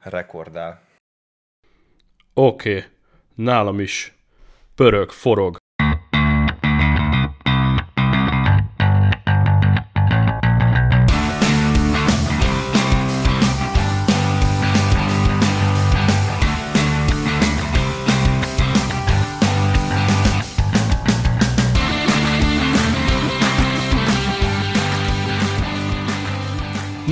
[0.00, 0.80] rekordál.
[2.34, 2.90] Oké, okay.
[3.34, 4.12] nálam is
[4.74, 5.59] pörög, forog.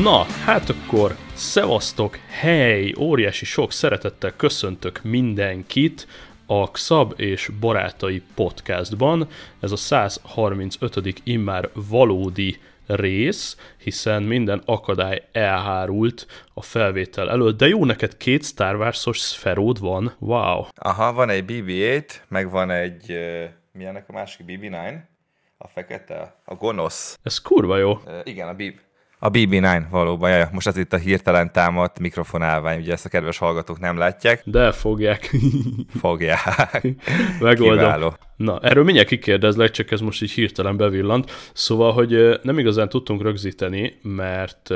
[0.08, 6.06] Na, hát akkor szevasztok, hely, óriási sok szeretettel köszöntök mindenkit
[6.46, 9.28] a Xab és Barátai podcastban.
[9.60, 11.20] Ez a 135.
[11.24, 18.76] immár valódi rész, hiszen minden akadály elhárult a felvétel előtt, de jó, neked két Star
[18.76, 20.64] Wars-os szferód van, wow.
[20.74, 24.98] Aha, van egy BB-8, meg van egy, uh, mi ennek a másik BB-9?
[25.58, 27.18] A fekete, a gonosz.
[27.22, 27.90] Ez kurva jó.
[27.90, 28.86] Uh, igen, a BB.
[29.20, 33.38] A BB9 valóban, jaj, most ez itt a hirtelen támadt mikrofonálvány, ugye ezt a kedves
[33.38, 34.42] hallgatók nem látják.
[34.44, 35.30] De fogják.
[36.00, 36.82] Fogják.
[37.40, 37.78] Megoldom.
[37.78, 38.14] Kiváló.
[38.36, 41.30] Na, erről mindjárt kikérdezlek, csak ez most így hirtelen bevillant.
[41.52, 44.68] Szóval, hogy nem igazán tudtunk rögzíteni, mert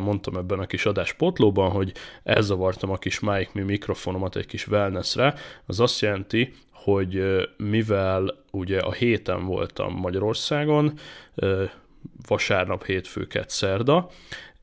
[0.00, 5.34] mondtam ebben a kis adáspotlóban, hogy elzavartam a kis Mic Mi mikrofonomat egy kis wellnessre.
[5.66, 7.22] Az azt jelenti, hogy
[7.56, 10.92] mivel ugye a héten voltam Magyarországon,
[12.26, 14.10] vasárnap, hétfőket, szerda,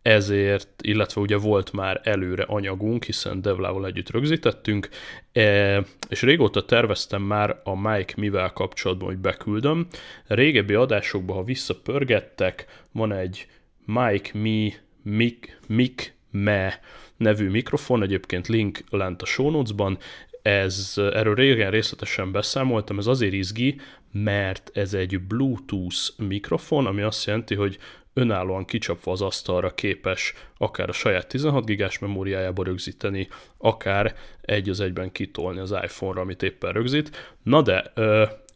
[0.01, 4.89] ezért, illetve ugye volt már előre anyagunk, hiszen Devlával együtt rögzítettünk,
[5.31, 9.87] e, és régóta terveztem már a Mike mivel kapcsolatban, hogy beküldöm.
[10.27, 13.47] Régebbi adásokban, ha visszapörgettek, van egy
[13.85, 15.37] Mike Mi Mic,
[15.67, 16.79] Mic Me
[17.17, 19.97] nevű mikrofon, egyébként link lent a show notes-ban,
[20.41, 23.79] ez, erről régen részletesen beszámoltam, ez azért izgi,
[24.23, 27.77] mert ez egy Bluetooth mikrofon, ami azt jelenti, hogy
[28.13, 33.27] önállóan kicsapva az asztalra képes akár a saját 16 gigás memóriájába rögzíteni,
[33.57, 37.35] akár egy az egyben kitolni az iPhone-ra, amit éppen rögzít.
[37.43, 37.91] Na de,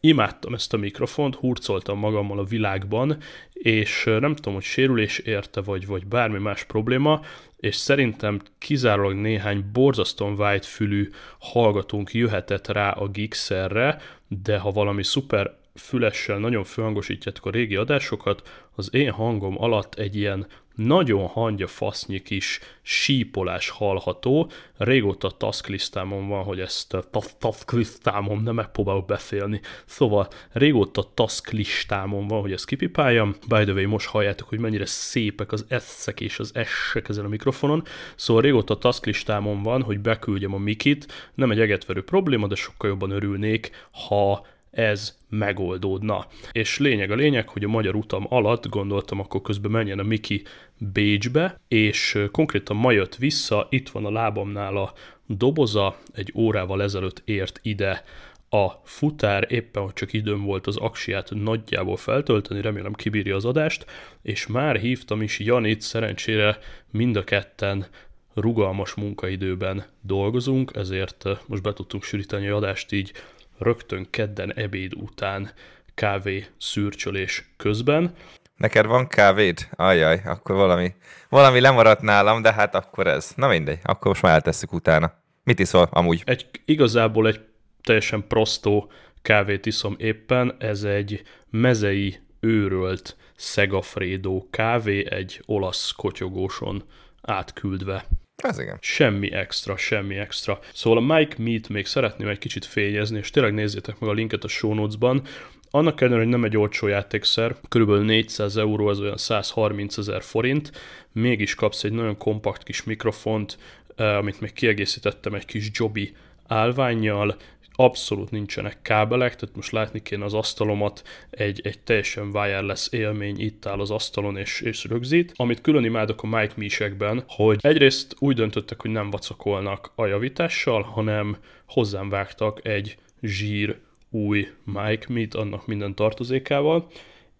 [0.00, 3.16] imádtam ezt a mikrofont, hurcoltam magammal a világban,
[3.52, 7.20] és nem tudom, hogy sérülés érte, vagy, vagy bármi más probléma,
[7.56, 15.58] és szerintem kizárólag néhány borzasztóan fülű hallgatónk jöhetett rá a Gixerre, de ha valami szuper
[15.80, 22.22] fülessel nagyon fölhangosítjátok a régi adásokat, az én hangom alatt egy ilyen nagyon hangya fasznyi
[22.22, 24.50] kis sípolás hallható.
[24.76, 26.96] Régóta tasklistámon van, hogy ezt
[27.38, 29.60] tasklistámon, nem megpróbálok befélni.
[29.84, 33.36] Szóval régóta tasklistámon van, hogy ezt kipipáljam.
[33.48, 37.28] By the way, most halljátok, hogy mennyire szépek az eszek és az essek ezen a
[37.28, 37.84] mikrofonon.
[38.14, 41.12] Szóval régóta tasklistámon van, hogy beküldjem a mikit.
[41.34, 46.26] Nem egy egetverő probléma, de sokkal jobban örülnék, ha ez megoldódna.
[46.52, 50.42] És lényeg a lényeg, hogy a magyar utam alatt gondoltam, akkor közben menjen a Miki
[50.78, 54.92] Bécsbe, és konkrétan ma jött vissza, itt van a lábamnál a
[55.26, 58.04] doboza, egy órával ezelőtt ért ide
[58.48, 63.86] a futár, éppen hogy csak időm volt az aksiát nagyjából feltölteni, remélem kibírja az adást,
[64.22, 66.58] és már hívtam is Janit, szerencsére
[66.90, 67.86] mind a ketten
[68.34, 73.12] rugalmas munkaidőben dolgozunk, ezért most be tudtunk sűríteni adást így
[73.60, 75.50] rögtön kedden ebéd után
[75.94, 78.14] kávé szürcsölés közben.
[78.56, 79.68] Neked van kávéd?
[79.70, 80.94] Ajaj, akkor valami,
[81.28, 83.32] valami lemaradt nálam, de hát akkor ez.
[83.36, 85.12] Na mindegy, akkor most már eltesszük utána.
[85.44, 86.22] Mit iszol amúgy?
[86.24, 87.40] Egy, igazából egy
[87.82, 88.90] teljesen prostó
[89.22, 96.82] kávét iszom éppen, ez egy mezei őrölt Segafredo kávé egy olasz kotyogóson
[97.22, 98.06] átküldve.
[98.42, 98.78] Ez igen.
[98.80, 100.58] Semmi extra, semmi extra.
[100.72, 104.44] Szóval a Mike Meet még szeretném egy kicsit fényezni, és tényleg nézzétek meg a linket
[104.44, 105.22] a show notes-ban.
[105.70, 110.72] Annak ellenére, hogy nem egy olcsó játékszer, körülbelül 400 euró, ez olyan 130 ezer forint,
[111.12, 113.58] mégis kapsz egy nagyon kompakt kis mikrofont,
[113.96, 117.36] eh, amit még kiegészítettem egy kis jobby állványjal,
[117.84, 123.66] abszolút nincsenek kábelek, tehát most látni kéne az asztalomat, egy, egy teljesen wireless élmény itt
[123.66, 125.32] áll az asztalon és, és rögzít.
[125.36, 130.82] Amit külön imádok a Mike Misekben, hogy egyrészt úgy döntöttek, hogy nem vacakolnak a javítással,
[130.82, 131.36] hanem
[131.66, 133.78] hozzám vágtak egy zsír
[134.10, 136.86] új Mike Meet annak minden tartozékával,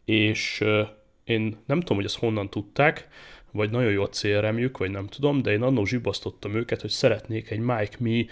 [0.05, 0.65] és
[1.25, 3.09] én nem tudom, hogy ezt honnan tudták,
[3.53, 7.51] vagy nagyon jó a célremjük, vagy nem tudom, de én annól zsibasztottam őket, hogy szeretnék
[7.51, 8.25] egy Mike Me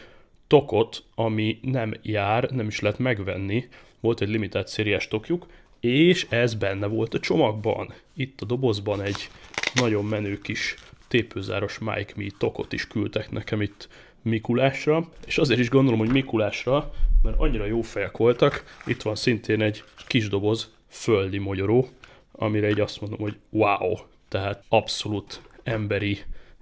[0.48, 3.68] tokot, ami nem jár, nem is lehet megvenni.
[4.00, 5.46] Volt egy limitált szériás tokjuk,
[5.80, 7.94] és ez benne volt a csomagban.
[8.14, 9.28] Itt a dobozban egy
[9.74, 10.74] nagyon menő kis
[11.08, 13.88] tépőzáros Mike Me tokot is küldtek nekem itt
[14.22, 16.92] Mikulásra, és azért is gondolom, hogy Mikulásra,
[17.22, 21.88] mert annyira jó fejek voltak, itt van szintén egy kis doboz földi magyaró,
[22.32, 23.94] amire egy azt mondom, hogy wow,
[24.28, 26.18] tehát abszolút emberi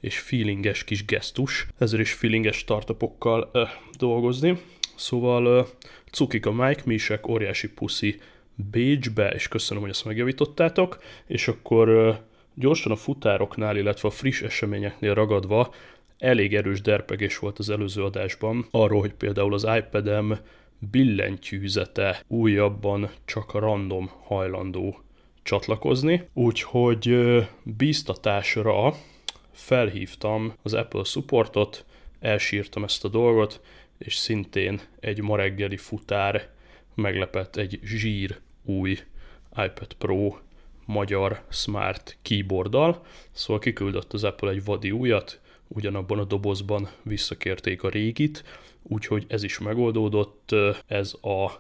[0.07, 3.63] és feelinges kis gesztus, ezért is feelinges startupokkal ö,
[3.99, 4.61] dolgozni.
[4.95, 5.63] Szóval ö,
[6.11, 8.21] cukik a Mike Misek, óriási puszi
[8.71, 12.13] Bécsbe, és köszönöm, hogy ezt megjavítottátok, és akkor ö,
[12.55, 15.75] gyorsan a futároknál, illetve a friss eseményeknél ragadva
[16.19, 20.39] elég erős derpegés volt az előző adásban, arról, hogy például az iPad-em
[20.79, 25.01] billentyűzete újabban csak random hajlandó
[25.43, 27.17] csatlakozni, úgyhogy
[27.63, 28.95] bíztatásra
[29.57, 31.85] felhívtam az Apple supportot,
[32.21, 33.61] elsírtam ezt a dolgot,
[33.99, 36.49] és szintén egy ma reggeli futár
[36.95, 38.99] meglepett egy zsír új
[39.51, 40.37] iPad Pro
[40.85, 47.89] magyar smart keyboarddal, szóval kiküldött az Apple egy vadi újat, ugyanabban a dobozban visszakérték a
[47.89, 48.45] régit,
[48.83, 50.55] úgyhogy ez is megoldódott,
[50.87, 51.51] ez a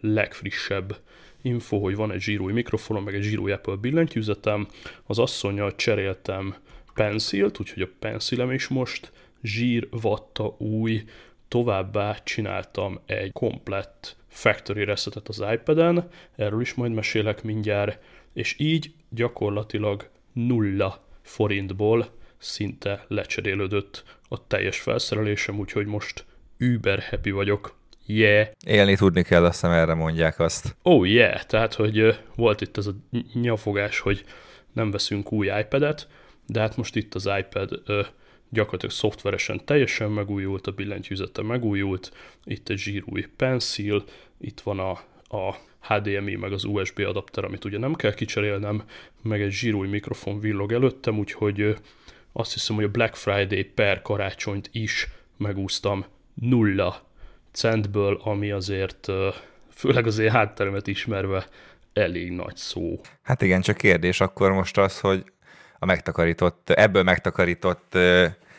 [0.00, 0.96] legfrissebb
[1.42, 4.68] info, hogy van egy zsírúj mikrofonom, meg egy zsírúj Apple billentyűzetem,
[5.06, 6.54] az asszonyjal cseréltem
[6.94, 11.04] pencilt, úgyhogy a pencilem is most zsírvatta új,
[11.48, 18.02] továbbá csináltam egy komplett factory resetet az iPad-en, erről is majd mesélek mindjárt,
[18.32, 22.06] és így gyakorlatilag nulla forintból
[22.38, 26.24] szinte lecserélődött a teljes felszerelésem, úgyhogy most
[26.56, 27.78] über happy vagyok.
[28.06, 28.48] Yeah.
[28.66, 30.76] Élni tudni kell, azt hiszem erre mondják azt.
[30.82, 32.94] Oh yeah, tehát, hogy volt itt ez a
[33.32, 34.24] nyafogás, hogy
[34.72, 36.08] nem veszünk új iPad-et,
[36.50, 38.06] de hát most itt az iPad uh,
[38.48, 42.12] gyakorlatilag szoftveresen teljesen megújult, a billentyűzete megújult,
[42.44, 44.04] itt egy zsírúj pencil,
[44.40, 44.90] itt van a,
[45.36, 48.82] a HDMI meg az USB adapter, amit ugye nem kell kicserélnem,
[49.22, 51.76] meg egy zsírúj mikrofon villog előttem, úgyhogy
[52.32, 56.04] azt hiszem, hogy a Black Friday per karácsonyt is megúsztam
[56.34, 57.08] nulla
[57.52, 59.08] centből, ami azért,
[59.70, 61.48] főleg az én hátteremet ismerve,
[61.92, 63.00] elég nagy szó.
[63.22, 65.24] Hát igen, csak kérdés akkor most az, hogy
[65.82, 67.96] a megtakarított, ebből megtakarított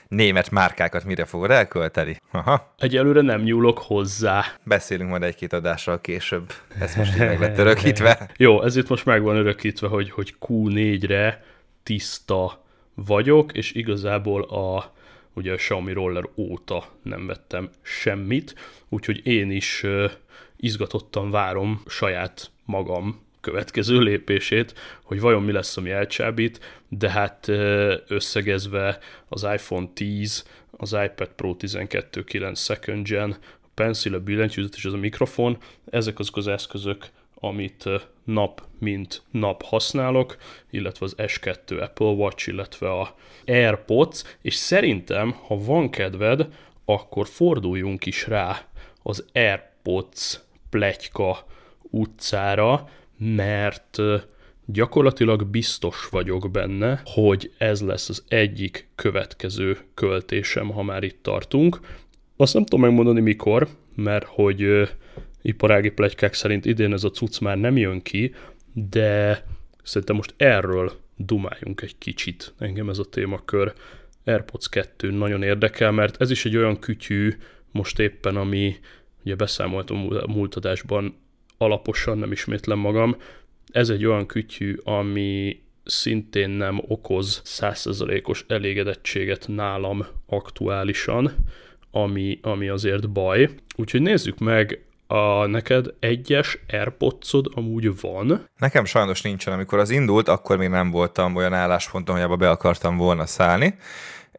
[0.08, 2.18] német márkákat mire fogod elkölteni?
[2.32, 2.74] Aha.
[2.78, 4.46] Egyelőre nem nyúlok hozzá.
[4.64, 6.54] Beszélünk majd egy-két adással később.
[6.80, 8.30] Ez most így meg lett örökítve.
[8.38, 11.44] Jó, ez itt most meg van örökítve, hogy, hogy Q4-re
[11.84, 12.64] tiszta
[12.94, 14.92] vagyok, és igazából a,
[15.34, 18.56] ugye a Xiaomi Roller óta nem vettem semmit,
[18.90, 19.86] úgyhogy én is
[20.58, 24.74] izgatottan várom saját magam következő lépését,
[25.04, 27.48] hogy vajon mi lesz, ami elcsábít, de hát
[28.08, 34.86] összegezve az iPhone 10, az iPad Pro 12.9 Second Gen, a Pencil, a billentyűzet és
[34.86, 35.58] az a mikrofon,
[35.90, 37.90] ezek azok az eszközök, amit
[38.24, 40.38] nap mint nap használok,
[40.70, 43.16] illetve az S2 Apple Watch, illetve a
[43.46, 46.48] AirPods, és szerintem, ha van kedved,
[46.86, 48.66] akkor forduljunk is rá
[49.04, 50.40] az AirPods
[50.70, 51.46] pletyka
[51.82, 52.90] utcára,
[53.22, 53.98] mert
[54.66, 61.80] gyakorlatilag biztos vagyok benne, hogy ez lesz az egyik következő költésem, ha már itt tartunk.
[62.36, 64.90] Azt nem tudom megmondani mikor, mert hogy
[65.42, 68.34] iparági plegykák szerint idén ez a cucc már nem jön ki,
[68.90, 69.46] de
[69.84, 72.54] szerintem most erről dumáljunk egy kicsit.
[72.58, 73.74] Engem ez a témakör
[74.24, 77.34] AirPods 2 nagyon érdekel, mert ez is egy olyan kütyű
[77.72, 78.76] most éppen, ami
[79.24, 81.16] ugye beszámoltam a múlt adásban
[81.62, 83.16] alaposan, nem ismétlem magam,
[83.72, 91.32] ez egy olyan kütyű, ami szintén nem okoz százszerzalékos elégedettséget nálam aktuálisan,
[91.92, 93.50] ami, ami azért baj.
[93.76, 98.48] Úgyhogy nézzük meg a neked egyes airpods amúgy van?
[98.58, 99.54] Nekem sajnos nincsen.
[99.54, 103.76] Amikor az indult, akkor még nem voltam olyan állásponton, hogy abba be akartam volna szállni.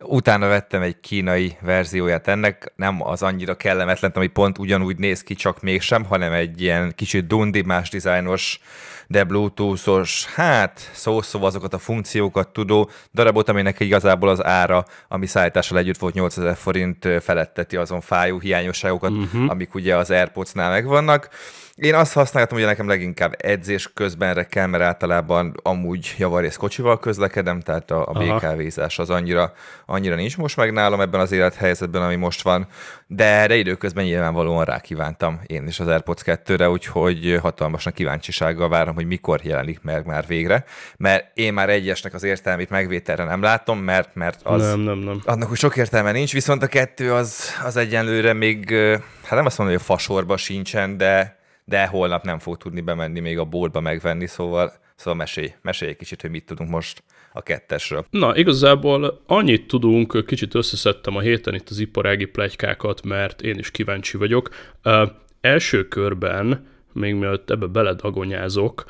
[0.04, 5.34] Utána vettem egy kínai verzióját ennek, nem az annyira kellemetlen, ami pont ugyanúgy néz ki,
[5.34, 8.60] csak mégsem, hanem egy ilyen kicsit dundi, más dizájnos,
[9.06, 15.78] de bluetoothos, hát szó-szóval azokat a funkciókat tudó darabot, aminek igazából az ára, ami szállítással
[15.78, 19.50] együtt volt 8000 forint feletteti azon fájú hiányosságokat, uh-huh.
[19.50, 21.28] amik ugye az AirPods-nál megvannak.
[21.74, 27.60] Én azt használtam, hogy nekem leginkább edzés közbenre kell, mert általában amúgy javarész kocsival közlekedem,
[27.60, 29.52] tehát a, a BKV-zás az annyira,
[29.86, 32.66] annyira nincs most meg nálam ebben az élethelyzetben, ami most van,
[33.06, 39.06] de, de időközben nyilvánvalóan rákívántam én is az AirPods 2-re, úgyhogy hatalmasnak kíváncsisággal várom, hogy
[39.06, 40.64] mikor jelenik meg már végre,
[40.96, 45.20] mert én már egyesnek az értelmét megvételre nem látom, mert, mert az, nem, nem, nem.
[45.24, 48.74] annak úgy sok értelme nincs, viszont a kettő az, az egyenlőre még,
[49.22, 53.20] hát nem azt mondom, hogy a fasorba sincsen, de de holnap nem fog tudni bemenni
[53.20, 57.02] még a boltba megvenni, szóval, szóval mesélj, mesélj egy kicsit, hogy mit tudunk most
[57.32, 58.06] a kettesről.
[58.10, 63.70] Na, igazából annyit tudunk, kicsit összeszedtem a héten itt az iparági plegykákat, mert én is
[63.70, 64.48] kíváncsi vagyok.
[64.84, 68.84] Uh, első körben, még mielőtt ebbe beledagonyázok,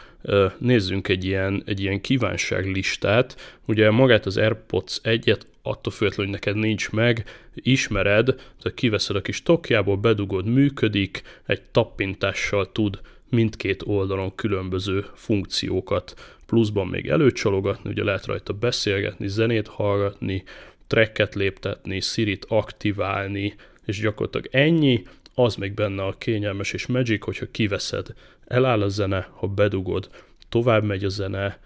[0.59, 3.59] nézzünk egy ilyen, egy ilyen kívánságlistát.
[3.67, 9.23] Ugye magát az AirPods egyet attól függetlenül, hogy neked nincs meg, ismered, tehát kiveszed a
[9.23, 16.15] kis tokjából, bedugod, működik, egy tappintással tud mindkét oldalon különböző funkciókat
[16.47, 20.43] pluszban még előcsalogatni, ugye lehet rajta beszélgetni, zenét hallgatni,
[20.87, 23.55] tracket léptetni, Siri-t aktiválni,
[23.85, 25.03] és gyakorlatilag ennyi,
[25.35, 28.07] az még benne a kényelmes és magic, hogyha kiveszed,
[28.47, 30.09] eláll a zene, ha bedugod,
[30.49, 31.61] tovább megy a zene,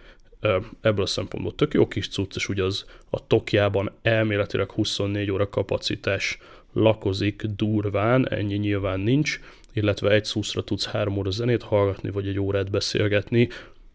[0.81, 5.49] ebből a szempontból tök jó kis cucc, és ugye az a Tokjában elméletileg 24 óra
[5.49, 6.39] kapacitás
[6.73, 9.41] lakozik durván, ennyi nyilván nincs,
[9.73, 13.49] illetve egy szuszra tudsz három óra zenét hallgatni, vagy egy órát beszélgetni,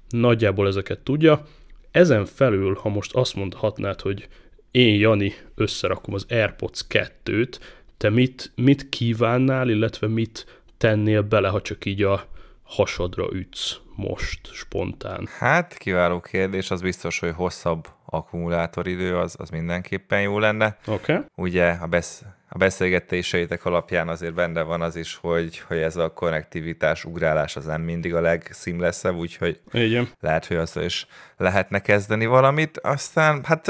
[0.09, 1.47] nagyjából ezeket tudja.
[1.91, 4.27] Ezen felül, ha most azt mondhatnád, hogy
[4.71, 7.59] én, Jani, összerakom az AirPods 2-t,
[7.97, 12.27] te mit, mit kívánnál, illetve mit tennél bele, ha csak így a
[12.63, 15.27] hasadra ütsz most, spontán?
[15.37, 20.77] Hát, kiváló kérdés, az biztos, hogy hosszabb akkumulátoridő, az, az mindenképpen jó lenne.
[20.87, 21.13] Oké.
[21.13, 21.25] Okay.
[21.35, 26.13] Ugye a, besz, a beszélgetéseitek alapján azért benne van az is, hogy, hogy ez a
[26.13, 30.09] konnektivitás, ugrálás az nem mindig a legszimleszebb, úgyhogy Igen.
[30.19, 32.77] lehet, hogy azzal is lehetne kezdeni valamit.
[32.77, 33.67] Aztán, hát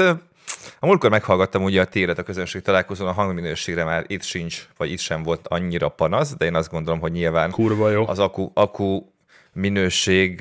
[0.78, 4.90] a múltkor meghallgattam ugye a téret a közönség találkozón, a hangminőségre már itt sincs, vagy
[4.90, 8.08] itt sem volt annyira panasz, de én azt gondolom, hogy nyilván Kurva jó.
[8.08, 9.11] az akku, akku
[9.54, 10.40] minőség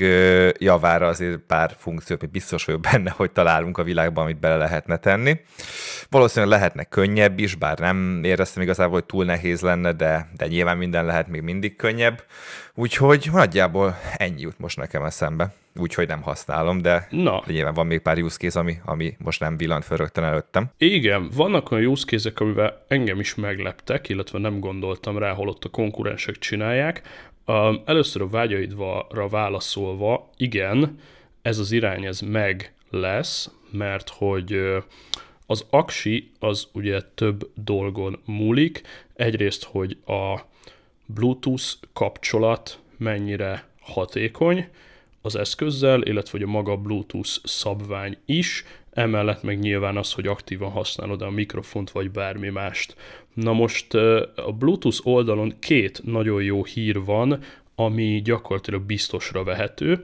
[0.58, 4.98] javára azért pár funkciót, mi biztos vagyok benne, hogy találunk a világban, amit bele lehetne
[4.98, 5.39] tenni.
[6.10, 10.77] Valószínűleg lehetne könnyebb is, bár nem éreztem igazából, hogy túl nehéz lenne, de, de nyilván
[10.77, 12.24] minden lehet még mindig könnyebb.
[12.74, 15.53] Úgyhogy nagyjából ennyi jut most nekem eszembe.
[15.75, 17.44] Úgyhogy nem használom, de, Na.
[17.48, 20.70] nyilván van még pár use case, ami, ami most nem villant fel rögtön előttem.
[20.77, 25.70] Igen, vannak olyan use case amivel engem is megleptek, illetve nem gondoltam rá, holott a
[25.70, 27.01] konkurensek csinálják.
[27.86, 31.00] Először a vágyaidra válaszolva, igen,
[31.41, 34.60] ez az irány, ez meg lesz, mert hogy
[35.46, 38.81] az aksi az ugye több dolgon múlik.
[39.13, 40.39] Egyrészt, hogy a
[41.05, 44.67] Bluetooth kapcsolat mennyire hatékony
[45.22, 50.71] az eszközzel, illetve hogy a maga Bluetooth szabvány is, emellett meg nyilván az, hogy aktívan
[50.71, 52.95] használod a mikrofont vagy bármi mást.
[53.33, 53.93] Na most
[54.36, 57.43] a Bluetooth oldalon két nagyon jó hír van,
[57.75, 60.03] ami gyakorlatilag biztosra vehető.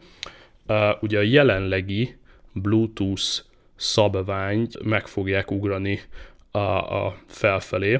[0.99, 2.15] Ugye a jelenlegi
[2.53, 3.43] Bluetooth
[3.75, 5.99] szabványt meg fogják ugrani
[6.51, 6.59] a,
[7.05, 7.99] a felfelé,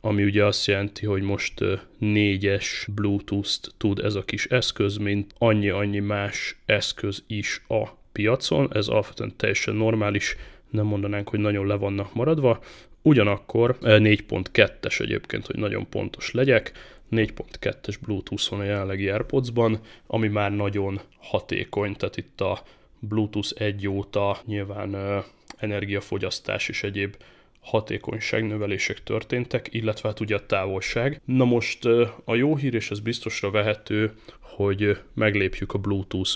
[0.00, 1.64] ami ugye azt jelenti, hogy most
[1.98, 8.70] négyes Bluetooth-t tud ez a kis eszköz, mint annyi-annyi más eszköz is a piacon.
[8.72, 10.36] Ez alapvetően teljesen normális,
[10.70, 12.62] nem mondanánk, hogy nagyon le vannak maradva.
[13.02, 16.72] Ugyanakkor 4.2-es egyébként, hogy nagyon pontos legyek,
[17.10, 22.62] 4.2-es Bluetooth van a jelenlegi AirPods-ban, ami már nagyon hatékony, tehát itt a
[22.98, 25.22] Bluetooth 1 óta nyilván
[25.56, 27.16] energiafogyasztás és egyéb
[27.60, 31.20] hatékonyságnövelések történtek, illetve hát ugye a távolság.
[31.24, 31.84] Na most
[32.24, 36.30] a jó hír, és ez biztosra vehető, hogy meglépjük a Bluetooth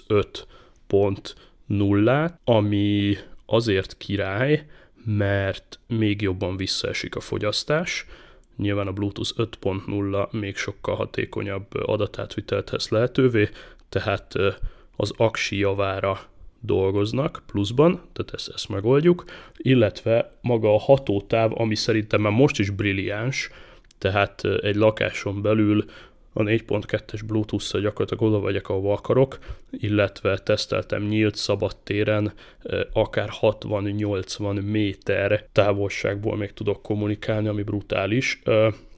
[1.68, 4.66] 5.0-át, ami azért király,
[5.04, 8.06] mert még jobban visszaesik a fogyasztás.
[8.56, 13.48] Nyilván a Bluetooth 5.0 még sokkal hatékonyabb adatátvitelt tesz lehetővé,
[13.88, 14.34] tehát
[14.96, 16.20] az aksi javára
[16.60, 19.24] dolgoznak pluszban, tehát ezt, ezt megoldjuk,
[19.56, 23.50] illetve maga a hatótáv, ami szerintem már most is brilliáns,
[23.98, 25.84] tehát egy lakáson belül
[26.38, 29.38] a 4.2-es Bluetooth-szal gyakorlatilag oda vagyok, ahova akarok,
[29.70, 32.32] illetve teszteltem nyílt szabad téren,
[32.92, 38.40] akár 60-80 méter távolságból még tudok kommunikálni, ami brutális.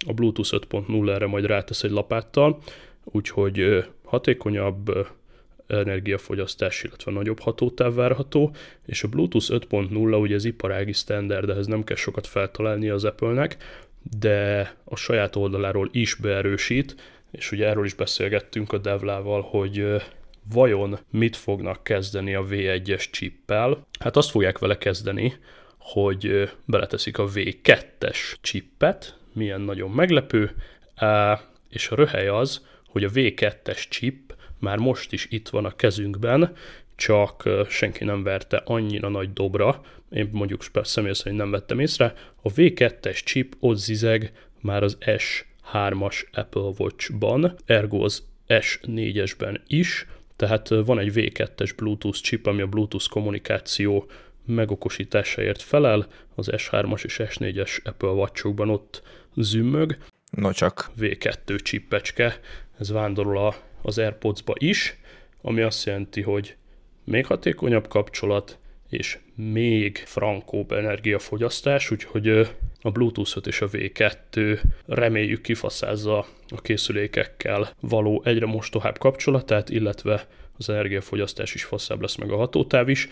[0.07, 2.59] A Bluetooth 5.0 erre majd rátesz egy lapáttal,
[3.05, 5.09] úgyhogy hatékonyabb,
[5.67, 8.55] energiafogyasztás, illetve nagyobb hatótáv várható,
[8.87, 13.57] és a Bluetooth 5.0 ugye az iparági standard, ehhez nem kell sokat feltalálni az Apple-nek,
[14.19, 16.95] de a saját oldaláról is beerősít,
[17.31, 20.03] és ugye erről is beszélgettünk a Devlával, hogy
[20.53, 23.87] vajon mit fognak kezdeni a V1-es chippel?
[24.01, 25.35] Hát azt fogják vele kezdeni,
[25.79, 30.55] hogy beleteszik a V2-es chippet, milyen nagyon meglepő,
[31.69, 36.57] és a röhely az, hogy a V2-es chip már most is itt van a kezünkben,
[36.97, 42.53] csak senki nem verte annyira nagy dobra, én mondjuk személy szerint nem vettem észre, a
[42.53, 44.97] V2-es chip ott zizeg már az
[45.73, 52.67] S3-as Apple Watch-ban, ergo az S4-esben is, tehát van egy V2-es Bluetooth chip, ami a
[52.67, 54.11] Bluetooth kommunikáció
[54.47, 59.03] megokosításáért felel, az S3-as és S4-es Apple Watch-okban ott
[59.37, 59.97] zümmög.
[60.31, 60.91] No csak.
[61.01, 62.41] V2 csippecske,
[62.79, 64.97] ez vándorol a az AirPods-ba is,
[65.43, 66.57] ami azt jelenti, hogy
[67.05, 68.59] még hatékonyabb kapcsolat,
[68.89, 72.49] és még frankóbb energiafogyasztás, úgyhogy
[72.81, 80.27] a Bluetooth 5 és a V2 reméljük kifaszázza a készülékekkel való egyre mostohább kapcsolatát, illetve
[80.59, 83.09] az energiafogyasztás is faszább lesz, meg a hatótáv is.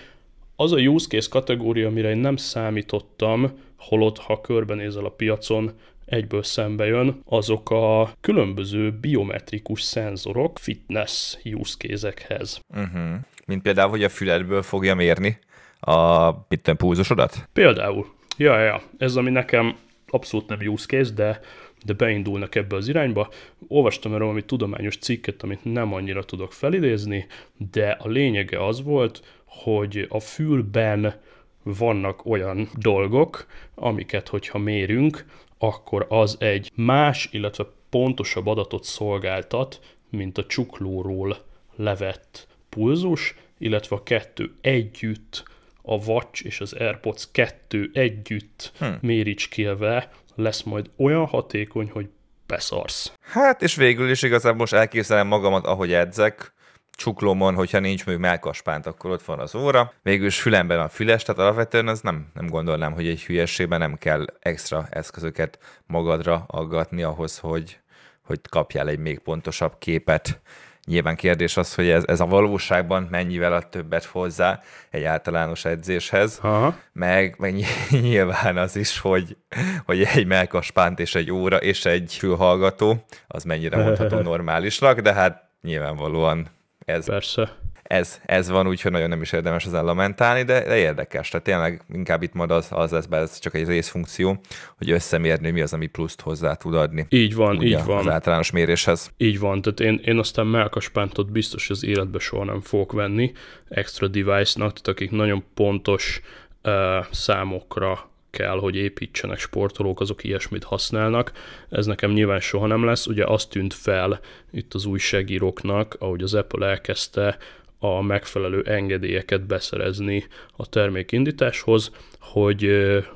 [0.57, 5.73] Az a use case kategória, amire én nem számítottam, holott ha körbenézel a piacon,
[6.05, 12.61] egyből szembe jön, azok a különböző biometrikus szenzorok fitness use case-ekhez.
[12.69, 13.15] Uh-huh.
[13.47, 15.39] Mint például, hogy a füledből fogja mérni
[15.81, 16.33] a
[16.77, 17.49] pulzusodat?
[17.53, 18.17] Például.
[18.38, 19.76] Ja, ja, ez ami nekem
[20.07, 21.40] abszolút nem use case, de,
[21.85, 23.28] de beindulnak ebbe az irányba.
[23.68, 27.26] Olvastam erről valami tudományos cikket, amit nem annyira tudok felidézni,
[27.73, 31.21] de a lényege az volt, hogy a fülben
[31.62, 35.25] vannak olyan dolgok, amiket, hogyha mérünk,
[35.59, 39.80] akkor az egy más, illetve pontosabb adatot szolgáltat,
[40.11, 41.37] mint a csuklóról
[41.76, 45.45] levett pulzus, illetve a kettő együtt,
[45.88, 48.99] a Watch és az AirPods kettő együtt hmm.
[49.00, 52.09] méricskélve lesz majd olyan hatékony, hogy
[52.47, 53.12] beszarsz.
[53.21, 56.52] Hát, és végül is igazából most elképzelem magamat, ahogy edzek,
[56.90, 59.92] csuklómon, hogyha nincs még melkaspánt, akkor ott van az óra.
[60.02, 63.95] Végül is fülemben a füles, tehát alapvetően az nem, nem gondolnám, hogy egy hülyeségben nem
[63.95, 67.78] kell extra eszközöket magadra aggatni ahhoz, hogy,
[68.23, 70.40] hogy kapjál egy még pontosabb képet.
[70.88, 76.38] Nyilván kérdés az, hogy ez, ez a valóságban mennyivel a többet hozzá egy általános edzéshez,
[76.42, 76.76] Aha.
[76.92, 77.54] Meg, meg
[77.90, 79.37] nyilván az is, hogy,
[79.85, 85.49] hogy egy melkaspánt és egy óra és egy fülhallgató, az mennyire mondható normálisnak, de hát
[85.62, 86.47] nyilvánvalóan
[86.85, 87.57] ez, Persze.
[87.88, 91.28] Ez, ez van, úgyhogy nagyon nem is érdemes ezzel lamentálni, de, de érdekes.
[91.28, 94.40] Tehát tényleg inkább itt majd az, az lesz be, ez csak egy részfunkció,
[94.76, 97.07] hogy összemérni, mi az, ami pluszt hozzá tud adni.
[97.09, 97.99] Így van, ugye, így van.
[97.99, 99.12] Az általános méréshez.
[99.16, 103.33] Így van, tehát én, én aztán melkaspántot biztos az életbe soha nem fogok venni
[103.68, 106.21] extra device-nak, tehát akik nagyon pontos
[106.64, 106.73] uh,
[107.11, 111.33] számokra kell, hogy építsenek sportolók, azok ilyesmit használnak.
[111.68, 113.07] Ez nekem nyilván soha nem lesz.
[113.07, 114.20] Ugye azt tűnt fel
[114.51, 117.38] itt az újságíróknak, ahogy az Apple elkezdte
[117.79, 122.64] a megfelelő engedélyeket beszerezni a termékindításhoz, hogy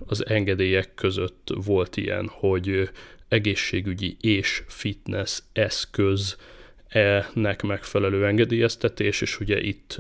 [0.07, 2.91] az engedélyek között volt ilyen, hogy
[3.29, 6.37] egészségügyi és fitness eszköz
[7.33, 9.97] nek megfelelő engedélyeztetés, és ugye itt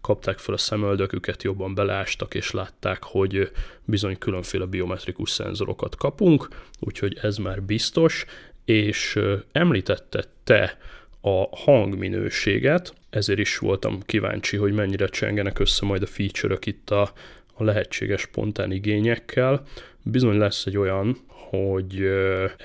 [0.00, 3.50] kapták fel a szemöldöküket, jobban belástak, és látták, hogy
[3.84, 6.48] bizony különféle biometrikus szenzorokat kapunk,
[6.80, 8.24] úgyhogy ez már biztos,
[8.64, 9.18] és
[9.52, 10.78] említette te
[11.20, 17.12] a hangminőséget, ezért is voltam kíváncsi, hogy mennyire csengenek össze majd a feature-ök itt a,
[17.54, 19.62] a lehetséges spontán igényekkel.
[20.02, 22.08] Bizony lesz egy olyan, hogy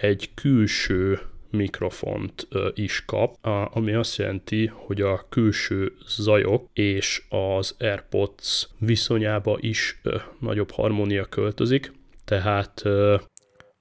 [0.01, 3.37] egy külső mikrofont is kap,
[3.73, 10.01] ami azt jelenti, hogy a külső zajok és az AirPods viszonyába is
[10.39, 11.91] nagyobb harmónia költözik,
[12.25, 12.83] tehát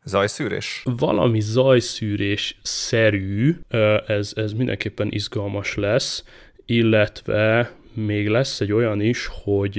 [0.05, 0.83] Zajszűrés?
[0.85, 3.57] Valami zajszűrés szerű,
[4.07, 6.25] ez, ez mindenképpen izgalmas lesz,
[6.67, 9.79] illetve még lesz egy olyan is, hogy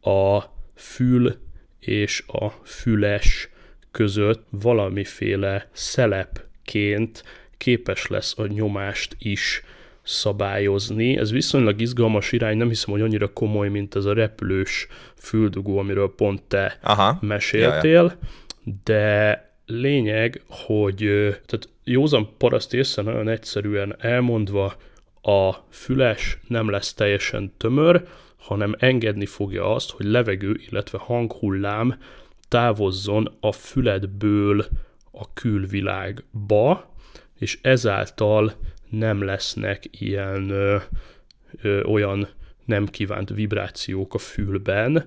[0.00, 0.38] a
[0.74, 1.36] fül
[1.78, 3.48] és a füles
[3.90, 7.24] között valamiféle szelep ként
[7.56, 9.62] képes lesz a nyomást is
[10.02, 11.16] szabályozni.
[11.16, 16.14] Ez viszonylag izgalmas irány, nem hiszem, hogy annyira komoly, mint ez a repülős füldugó, amiről
[16.14, 17.18] pont te Aha.
[17.20, 18.18] meséltél, Jaja.
[18.84, 20.96] De lényeg, hogy
[21.46, 24.76] tehát józan paraszt észre nagyon egyszerűen elmondva,
[25.22, 31.98] a füles nem lesz teljesen tömör, hanem engedni fogja azt, hogy levegő, illetve hanghullám
[32.48, 34.66] távozzon a füledből
[35.10, 36.94] a külvilágba,
[37.38, 38.52] és ezáltal
[38.90, 40.76] nem lesznek ilyen ö,
[41.62, 42.28] ö, olyan
[42.64, 45.06] nem kívánt vibrációk a fülben,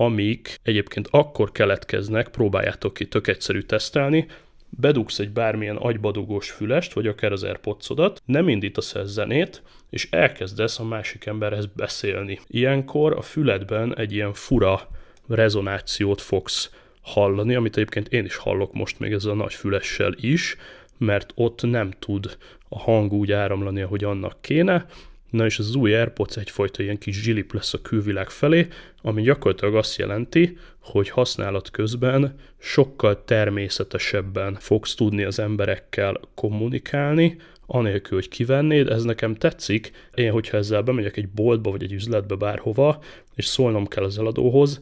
[0.00, 4.26] amik egyébként akkor keletkeznek, próbáljátok ki tök egyszerű tesztelni,
[4.68, 7.90] bedugsz egy bármilyen agybadogós fülest, vagy akár az airpods
[8.24, 12.38] nem indítasz el zenét, és elkezdesz a másik emberhez beszélni.
[12.46, 14.88] Ilyenkor a füledben egy ilyen fura
[15.28, 16.70] rezonációt fogsz
[17.02, 20.56] hallani, amit egyébként én is hallok most még ezzel a nagy fülessel is,
[20.98, 22.36] mert ott nem tud
[22.68, 24.86] a hang úgy áramlani, ahogy annak kéne,
[25.30, 28.66] Na és az új AirPods egyfajta ilyen kis zsilip lesz a külvilág felé,
[29.02, 38.18] ami gyakorlatilag azt jelenti, hogy használat közben sokkal természetesebben fogsz tudni az emberekkel kommunikálni, anélkül,
[38.18, 39.90] hogy kivennéd, ez nekem tetszik.
[40.14, 43.02] Én, hogyha ezzel bemegyek egy boltba vagy egy üzletbe bárhova,
[43.34, 44.80] és szólnom kell az eladóhoz,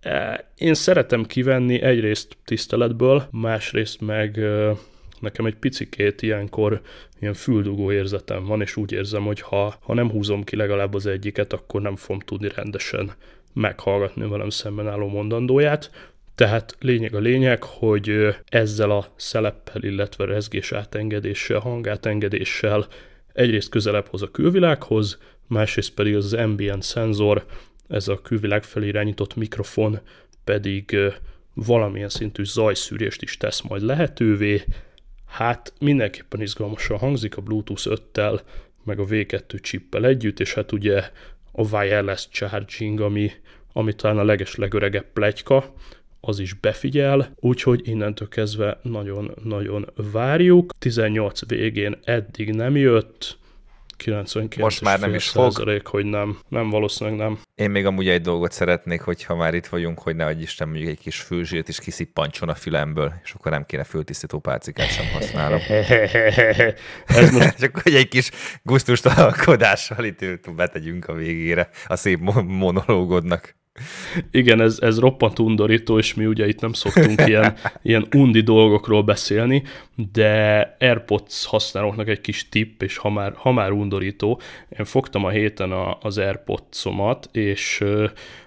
[0.00, 4.40] E, én szeretem kivenni egyrészt tiszteletből, másrészt meg
[5.20, 6.80] nekem egy picikét ilyenkor
[7.20, 11.06] ilyen füldugó érzetem van, és úgy érzem, hogy ha, ha nem húzom ki legalább az
[11.06, 13.12] egyiket, akkor nem fogom tudni rendesen
[13.52, 15.90] meghallgatni velem szemben álló mondandóját.
[16.34, 22.86] Tehát lényeg a lényeg, hogy ezzel a szeleppel, illetve rezgés átengedéssel, hangátengedéssel
[23.32, 27.44] egyrészt közelebb hoz a külvilághoz, másrészt pedig az ambient szenzor,
[27.88, 30.00] ez a külvilág felé irányított mikrofon
[30.44, 30.96] pedig
[31.54, 34.62] valamilyen szintű zajszűrést is tesz majd lehetővé.
[35.30, 38.40] Hát mindenképpen izgalmasan hangzik a Bluetooth 5-tel,
[38.84, 41.10] meg a V2 chippel együtt, és hát ugye
[41.52, 43.30] a wireless charging, ami,
[43.72, 45.72] ami talán a leges legöregebb plegyka,
[46.20, 50.72] az is befigyel, úgyhogy innentől kezdve nagyon-nagyon várjuk.
[50.78, 53.38] 18 végén eddig nem jött,
[54.00, 55.82] 99 Most már nem is fog.
[55.84, 56.38] hogy nem.
[56.48, 57.38] Nem, valószínűleg nem.
[57.54, 60.90] Én még amúgy egy dolgot szeretnék, hogyha már itt vagyunk, hogy ne adj Isten mondjuk
[60.90, 65.60] egy kis fülzsét is kiszippancson a fülemből, és akkor nem kéne fültisztító pálcikát sem használom.
[67.06, 67.56] Ez most...
[67.60, 68.30] Csak hogy egy kis
[68.62, 73.58] gusztustalankodással itt betegyünk a végére a szép monológodnak.
[74.30, 79.02] Igen, ez, ez roppant undorító, és mi ugye itt nem szoktunk ilyen, ilyen undi dolgokról
[79.02, 79.62] beszélni,
[80.12, 84.40] de AirPods használóknak egy kis tipp, és ha már, ha már undorító,
[84.78, 87.84] én fogtam a héten a, az AirPods-omat, és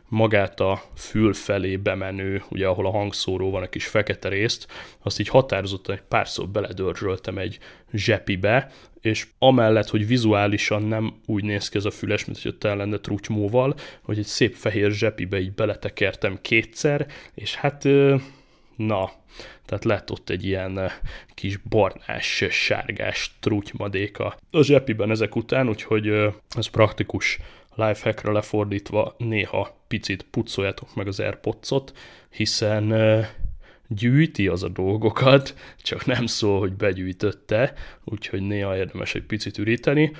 [0.07, 4.67] magát a fül felé bemenő, ugye ahol a hangszóró van, a kis fekete részt,
[5.03, 7.59] azt így határozottan egy párszor beledörzsöltem egy
[7.91, 8.71] zsepibe,
[9.03, 12.97] és amellett, hogy vizuálisan nem úgy néz ki ez a füles, mint hogy el lenne
[12.97, 17.83] trutymóval, hogy egy szép fehér zsepibe így beletekertem kétszer, és hát
[18.75, 19.11] na,
[19.65, 20.91] tehát lett ott egy ilyen
[21.33, 26.07] kis barnás, sárgás trutymadéka a zsepiben ezek után, úgyhogy
[26.49, 27.39] ez praktikus
[27.75, 31.93] lifehackra lefordítva néha picit pucoljátok meg az AirPods-ot,
[32.29, 32.93] hiszen
[33.95, 40.11] gyűjti az a dolgokat, csak nem szól, hogy begyűjtötte, úgyhogy néha érdemes egy picit üríteni,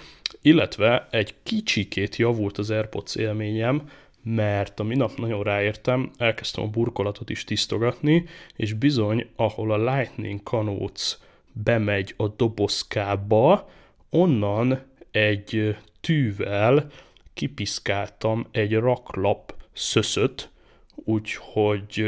[0.41, 3.89] illetve egy kicsikét javult az AirPods élményem,
[4.23, 10.43] mert a minap nagyon ráértem, elkezdtem a burkolatot is tisztogatni, és bizony, ahol a Lightning
[10.43, 11.17] kanóc
[11.51, 13.69] bemegy a dobozkába,
[14.09, 14.81] onnan
[15.11, 16.87] egy tűvel
[17.33, 20.49] kipiszkáltam egy raklap szöszöt,
[20.95, 22.05] úgyhogy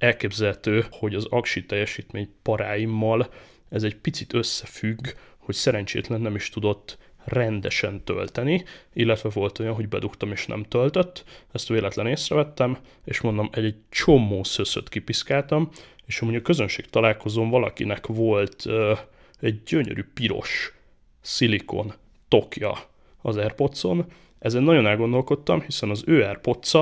[0.00, 3.32] elképzelhető, hogy az aksi teljesítmény paráimmal
[3.68, 9.88] ez egy picit összefügg, hogy szerencsétlen nem is tudott rendesen tölteni, illetve volt olyan, hogy
[9.88, 15.70] bedugtam és nem töltött, ezt véletlen észrevettem, és mondom, egy, egy csomó szöszöt kipiszkáltam,
[16.06, 18.98] és amúgy a közönség találkozón valakinek volt uh,
[19.40, 20.74] egy gyönyörű piros
[21.20, 21.92] szilikon
[22.28, 22.78] tokja
[23.22, 24.06] az Airpods-on,
[24.38, 26.72] ezen nagyon elgondolkodtam, hiszen az ő airpods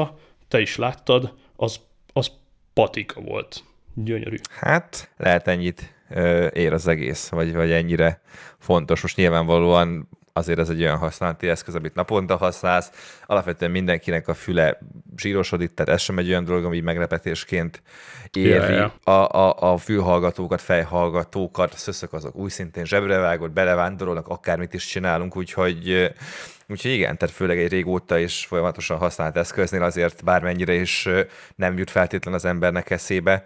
[0.48, 1.81] te is láttad, az
[2.78, 3.64] patika volt.
[3.94, 4.36] Gyönyörű.
[4.50, 5.94] Hát, lehet ennyit
[6.52, 8.20] ér az egész, vagy, vagy ennyire
[8.58, 9.02] fontos.
[9.02, 10.08] Most nyilvánvalóan
[10.38, 12.90] azért ez egy olyan használati eszköz, amit naponta használsz.
[13.27, 14.79] Alapvetően mindenkinek a füle
[15.16, 17.83] zsírosodik, tehát ez sem egy olyan dolog, ami meglepetésként
[18.33, 18.90] éri yeah, yeah.
[19.05, 25.37] A, a, a fülhallgatókat, fejhallgatókat, szöszök azok új szintén zsebre vágott, belevándorolnak, akármit is csinálunk,
[25.37, 26.12] úgyhogy
[26.70, 31.09] Úgyhogy igen, tehát főleg egy régóta és folyamatosan használt eszköznél azért bármennyire is
[31.55, 33.44] nem jut feltétlen az embernek eszébe,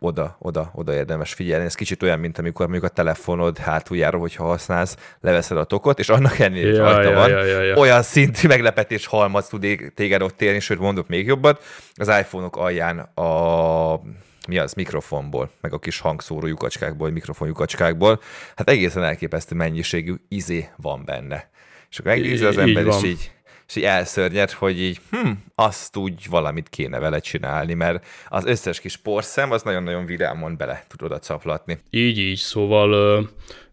[0.00, 1.64] oda, oda, oda érdemes figyelni.
[1.64, 6.08] Ez kicsit olyan, mint amikor mondjuk a telefonod hátuljáról, hogyha használsz, leveszed a tokot, és
[6.08, 7.28] annak ennél ja, rajta ja, van.
[7.28, 7.76] Ja, ja, ja.
[7.76, 11.62] Olyan szintű meglepetés halmaz tud téged ott élni, sőt mondok még jobbat.
[11.94, 14.00] Az iPhone-ok alján a
[14.48, 18.20] mi az, mikrofonból, meg a kis hangszóró lyukacskákból, mikrofon lyukacskákból,
[18.56, 21.50] hát egészen elképesztő mennyiségű izé van benne.
[21.90, 23.32] És akkor megnézi az ember, és így,
[23.68, 28.80] és így elszörnyed, hogy így, hm, azt úgy valamit kéne vele csinálni, mert az összes
[28.80, 31.78] kis porszem az nagyon-nagyon vidámon bele tud oda caplatni.
[31.90, 33.18] Így, így, szóval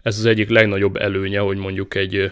[0.01, 2.32] ez az egyik legnagyobb előnye, hogy mondjuk egy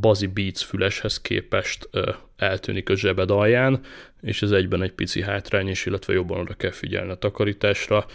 [0.00, 1.88] Bazi Beats füleshez képest
[2.36, 3.80] eltűnik a zsebed alján,
[4.20, 8.06] és ez egyben egy pici hátrány is, illetve jobban oda kell figyelni a takarításra.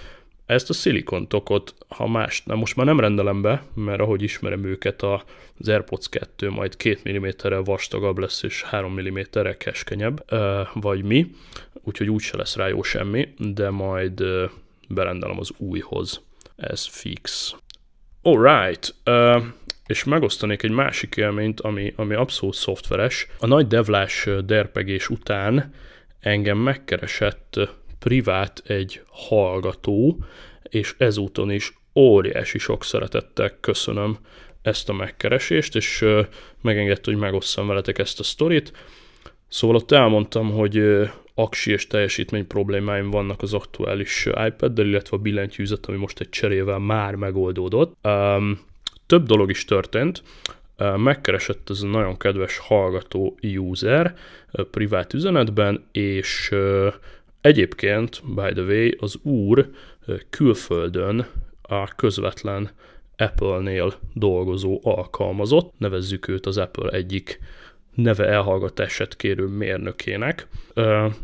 [0.45, 5.01] Ezt a szilikontokot, ha más, nem most már nem rendelem be, mert ahogy ismerem őket,
[5.01, 10.25] az AirPods 2 majd 2 mm-rel vastagabb lesz, és 3 mm-rel keskenyebb,
[10.73, 11.31] vagy mi,
[11.83, 14.23] úgyhogy úgyse lesz rá jó semmi, de majd
[14.87, 16.21] berendelem az újhoz.
[16.55, 17.55] Ez fix.
[18.21, 18.95] Alright,
[19.85, 23.27] és megosztanék egy másik élményt, ami, ami abszolút szoftveres.
[23.39, 25.73] A nagy devlás derpegés után
[26.19, 27.59] engem megkeresett
[28.05, 30.23] privát egy hallgató,
[30.63, 34.17] és ezúton is óriási sok szeretettel köszönöm
[34.61, 36.05] ezt a megkeresést, és
[36.61, 38.71] megengedte, hogy megosszam veletek ezt a sztorit.
[39.47, 40.83] Szóval ott elmondtam, hogy
[41.33, 46.79] aksi és teljesítmény problémáim vannak az aktuális iPad-del, illetve a billentyűzet, ami most egy cserével
[46.79, 47.95] már megoldódott.
[49.05, 50.23] Több dolog is történt.
[50.97, 54.15] megkeresett ez a nagyon kedves hallgató user
[54.71, 56.53] privát üzenetben, és
[57.45, 59.69] egyébként, by the way, az úr
[60.29, 61.25] külföldön
[61.61, 62.69] a közvetlen
[63.17, 67.39] Apple-nél dolgozó alkalmazott, nevezzük őt az Apple egyik
[67.95, 70.47] neve elhallgatását kérő mérnökének.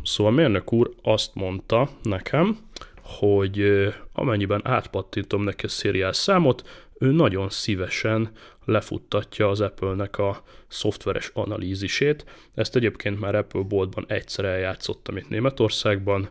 [0.02, 2.58] Szóval a mérnök úr azt mondta nekem,
[3.02, 6.68] hogy amennyiben átpattintom neki a szériás számot,
[7.02, 8.30] ő nagyon szívesen
[8.64, 12.24] lefuttatja az Apple-nek a szoftveres analízisét.
[12.54, 16.28] Ezt egyébként már Apple boltban egyszer eljátszottam itt Németországban,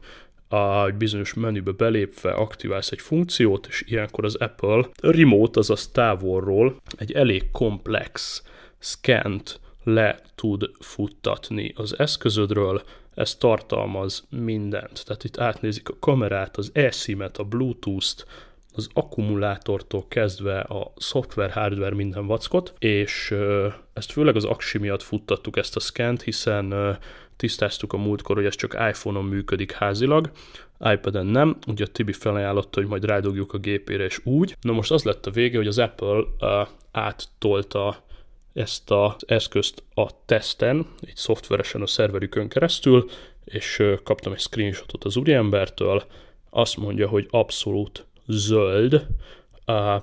[0.48, 7.12] a bizonyos menübe belépve aktiválsz egy funkciót, és ilyenkor az Apple remote, azaz távolról egy
[7.12, 8.44] elég komplex
[8.80, 12.82] scant le tud futtatni az eszközödről,
[13.14, 15.06] ez tartalmaz mindent.
[15.06, 18.26] Tehát itt átnézik a kamerát, az eSIM-et, a Bluetooth-t,
[18.74, 23.36] az akkumulátortól kezdve a szoftver, hardware, minden vackot, és
[23.94, 26.98] ezt főleg az aksi miatt futtattuk ezt a scant, hiszen
[27.36, 30.32] tisztáztuk a múltkor, hogy ez csak iPhone-on működik házilag,
[30.80, 34.58] iPad-en nem, ugye a Tibi felajánlotta, hogy majd rádogjuk a gépére, és úgy.
[34.62, 36.24] Na most az lett a vége, hogy az Apple
[36.92, 38.04] áttolta
[38.54, 43.10] ezt az eszközt a teszten, egy szoftveresen a szerverükön keresztül,
[43.46, 46.04] és kaptam egy screenshotot az úriembertől,
[46.50, 49.08] azt mondja, hogy abszolút zöld,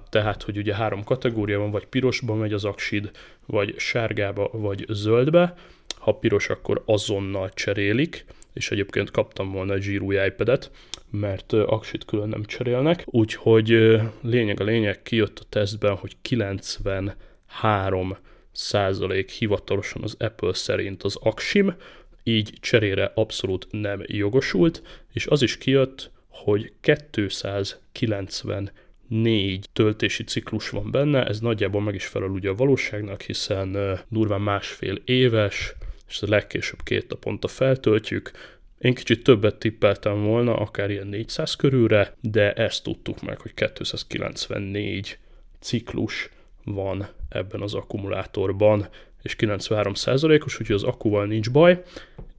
[0.09, 3.11] tehát, hogy ugye három kategória van, vagy pirosban megy az aksid,
[3.47, 5.55] vagy sárgába, vagy zöldbe,
[5.99, 10.71] ha piros, akkor azonnal cserélik, és egyébként kaptam volna egy zsírúj iPad-et,
[11.11, 18.17] mert aksit külön nem cserélnek, úgyhogy lényeg a lényeg, kijött a tesztben, hogy 93
[18.53, 21.75] százalék hivatalosan az Apple szerint az aksim,
[22.23, 26.11] így cserére abszolút nem jogosult, és az is kijött,
[26.45, 28.71] hogy 290
[29.09, 34.41] négy töltési ciklus van benne, ez nagyjából meg is felel ugye a valóságnak, hiszen durván
[34.41, 35.75] másfél éves,
[36.09, 38.31] és a legkésőbb két naponta feltöltjük.
[38.79, 45.19] Én kicsit többet tippeltem volna, akár ilyen 400 körülre, de ezt tudtuk meg, hogy 294
[45.61, 46.31] ciklus
[46.65, 48.89] van ebben az akkumulátorban,
[49.23, 51.83] és 93%-os, úgyhogy az akkuval nincs baj,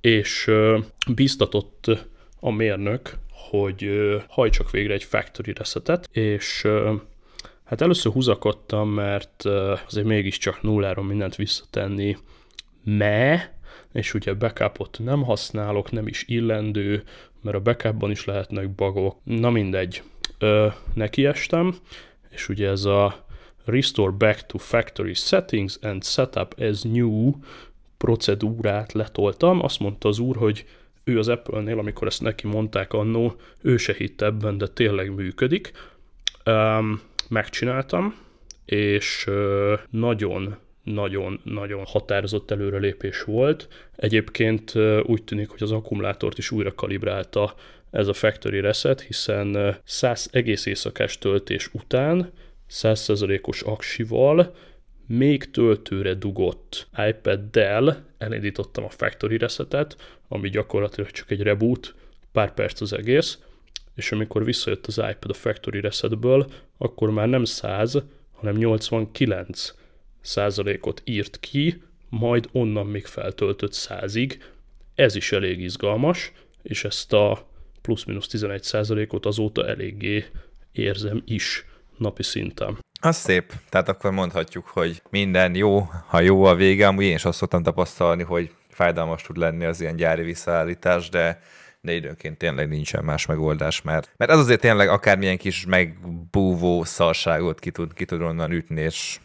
[0.01, 0.51] és
[1.15, 1.85] bíztatott
[2.39, 3.17] a mérnök,
[3.49, 3.89] hogy
[4.28, 6.67] hajtsak végre egy factory resetet, és
[7.63, 9.45] hát először húzakodtam, mert
[9.86, 12.17] azért mégiscsak nulláron mindent visszatenni,
[12.84, 13.54] me,
[13.93, 17.04] és ugye backupot nem használok, nem is illendő,
[17.41, 19.17] mert a backupban is lehetnek bugok.
[19.23, 20.04] Na mindegy,
[20.38, 21.75] ö, nekiestem,
[22.30, 23.25] és ugye ez a
[23.65, 27.32] Restore Back to Factory Settings and Setup as New
[27.97, 29.63] procedúrát letoltam.
[29.63, 30.65] Azt mondta az úr, hogy
[31.10, 35.72] ő az Apple-nél, amikor ezt neki mondták annó, ő se hitt ebben, de tényleg működik.
[37.30, 38.15] Megcsináltam,
[38.65, 39.30] és
[39.89, 43.67] nagyon nagyon-nagyon határozott előrelépés volt.
[43.95, 47.56] Egyébként úgy tűnik, hogy az akkumulátort is újra kalibrálta
[47.91, 52.32] ez a factory reset, hiszen 100 egész éjszakás töltés után
[52.69, 54.56] 100%-os aksival
[55.08, 61.95] még töltőre dugott iPad-del elindítottam a factory resetet, ami gyakorlatilag csak egy reboot,
[62.32, 63.39] pár perc az egész,
[63.95, 67.97] és amikor visszajött az iPad a factory resetből, akkor már nem 100,
[68.32, 69.73] hanem 89
[70.21, 74.43] százalékot írt ki, majd onnan még feltöltött százig.
[74.95, 77.47] Ez is elég izgalmas, és ezt a
[77.82, 80.25] plusz-minusz 11 százalékot azóta eléggé
[80.71, 81.65] érzem is
[81.97, 82.77] napi szinten.
[82.99, 83.53] Az szép.
[83.69, 86.88] Tehát akkor mondhatjuk, hogy minden jó, ha jó a vége.
[86.88, 91.41] Amúgy én is azt szoktam tapasztalni, hogy fájdalmas tud lenni az ilyen gyári visszaállítás, de
[91.81, 97.59] de időnként tényleg nincsen más megoldás, mert, mert az azért tényleg akármilyen kis megbúvó szarságot
[97.59, 99.19] ki tud, ki tud onnan ütni, és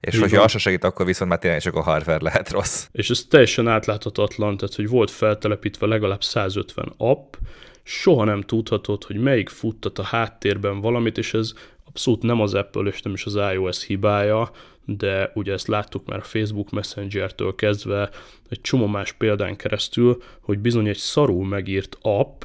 [0.00, 0.28] és Igen.
[0.28, 2.86] hogyha az se segít, akkor viszont már tényleg csak a hardware lehet rossz.
[2.92, 7.34] És ez teljesen átláthatatlan, tehát hogy volt feltelepítve legalább 150 app,
[7.82, 11.52] soha nem tudhatod, hogy melyik futtat a háttérben valamit, és ez
[11.88, 14.50] abszolút nem az Apple és nem is az iOS hibája,
[14.84, 18.10] de ugye ezt láttuk már a Facebook Messenger-től kezdve,
[18.48, 22.42] egy csomó más példán keresztül, hogy bizony egy szarul megírt app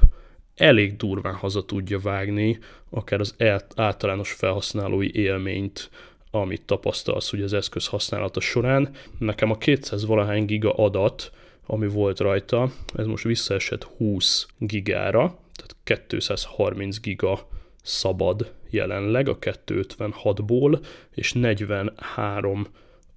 [0.55, 3.35] elég durván haza tudja vágni akár az
[3.75, 5.89] általános felhasználói élményt
[6.35, 8.89] amit tapasztalsz ugye az eszköz használata során.
[9.17, 11.31] Nekem a 200 valahány giga adat,
[11.65, 17.47] ami volt rajta, ez most visszaesett 20 gigára, tehát 230 giga
[17.83, 22.67] szabad jelenleg a 256-ból, és 43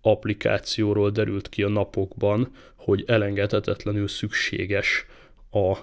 [0.00, 5.06] applikációról derült ki a napokban, hogy elengedhetetlenül szükséges
[5.50, 5.76] a,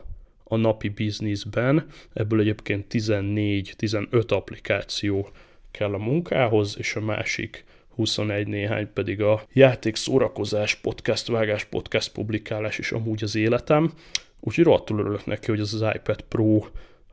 [0.43, 1.85] a napi bizniszben.
[2.13, 5.29] Ebből egyébként 14-15 applikáció
[5.71, 7.65] kell a munkához, és a másik
[7.95, 13.93] 21 néhány pedig a játék szórakozás, podcast, vágás, podcast publikálás és amúgy az életem.
[14.39, 16.65] Úgyhogy rohadtul örülök neki, hogy az az iPad Pro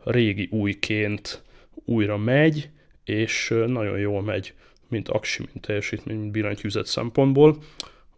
[0.04, 1.42] régi újként
[1.84, 2.70] újra megy,
[3.04, 4.54] és nagyon jól megy,
[4.88, 7.58] mint aksi, mint teljesítmény, mint billentyűzet szempontból.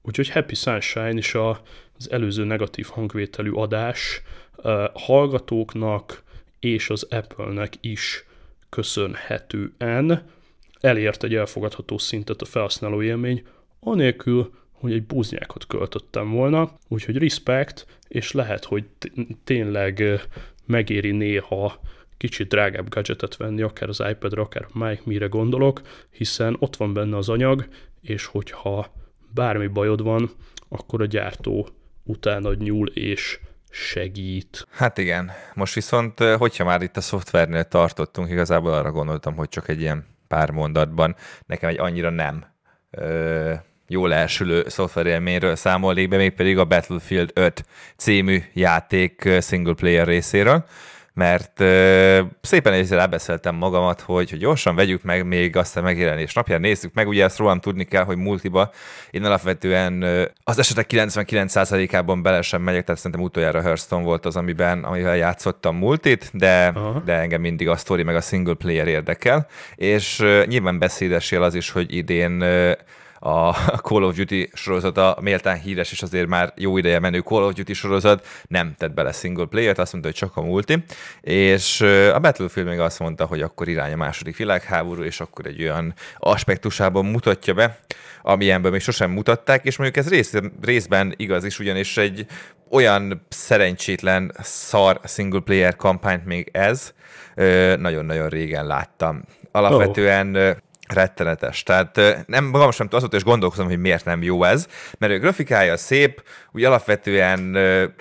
[0.02, 4.22] Úgyhogy Happy Sunshine is az előző negatív hangvételű adás
[4.92, 6.22] hallgatóknak
[6.60, 8.24] és az Apple-nek is
[8.68, 10.30] köszönhetően
[10.80, 13.42] elért egy elfogadható szintet a felhasználó élmény,
[13.80, 18.84] anélkül, hogy egy búznyákot költöttem volna, úgyhogy respect, és lehet, hogy
[19.44, 20.20] tényleg
[20.66, 21.80] megéri néha
[22.22, 25.80] kicsit drágább gadgetet venni, akár az iPad-re, akár a Mac, mire gondolok,
[26.10, 27.66] hiszen ott van benne az anyag,
[28.00, 28.92] és hogyha
[29.34, 30.30] bármi bajod van,
[30.68, 31.68] akkor a gyártó
[32.04, 34.66] utána nyúl és segít.
[34.70, 39.68] Hát igen, most viszont, hogyha már itt a szoftvernél tartottunk, igazából arra gondoltam, hogy csak
[39.68, 42.44] egy ilyen pár mondatban nekem egy annyira nem
[42.90, 43.52] ö,
[43.86, 47.64] jól elsülő szoftverélményről számolnék be, mégpedig a Battlefield 5
[47.96, 50.64] című játék single player részéről,
[51.14, 56.32] mert ö, szépen ezzel elbeszéltem magamat, hogy, hogy gyorsan vegyük meg még azt a megjelenés
[56.32, 58.70] napján, nézzük meg, ugye ezt rólam tudni kell, hogy multiba
[59.10, 64.36] én alapvetően ö, az esetek 99%-ában bele sem megyek, tehát szerintem utoljára Hearthstone volt az,
[64.36, 69.46] amiben, amivel játszottam multit, de, de engem mindig a story meg a single player érdekel,
[69.74, 72.72] és ö, nyilván beszédes az is, hogy idén ö,
[73.24, 77.52] a Call of Duty sorozata méltán híres, és azért már jó ideje menő Call of
[77.52, 80.84] Duty sorozat nem tett bele single player-t, azt mondta, hogy csak a multi,
[81.20, 81.80] és
[82.12, 85.94] a Battlefield még azt mondta, hogy akkor irány a második világháború, és akkor egy olyan
[86.18, 87.78] aspektusában mutatja be,
[88.22, 92.26] amilyenből még sosem mutatták, és mondjuk ez rész, részben igaz is, ugyanis egy
[92.70, 96.92] olyan szerencsétlen szar single player kampányt még ez,
[97.78, 99.22] nagyon-nagyon régen láttam.
[99.50, 100.56] Alapvetően oh
[100.92, 101.62] rettenetes.
[101.62, 104.66] Tehát nem, magam sem azóta is gondolkozom, hogy miért nem jó ez,
[104.98, 107.40] mert a grafikája szép, úgy alapvetően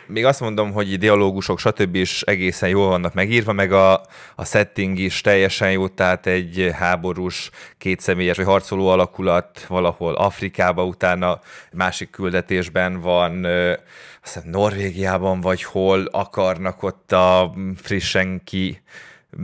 [0.08, 1.95] még azt mondom, hogy dialógusok, stb.
[1.95, 4.01] is egészen jól vannak megírva, meg a,
[4.36, 11.39] a setting is teljesen jó, tehát egy háborús, kétszemélyes vagy harcoló alakulat valahol Afrikába, utána
[11.71, 13.45] másik küldetésben van
[14.23, 18.82] azt hiszem Norvégiában, vagy hol akarnak ott a frissen ki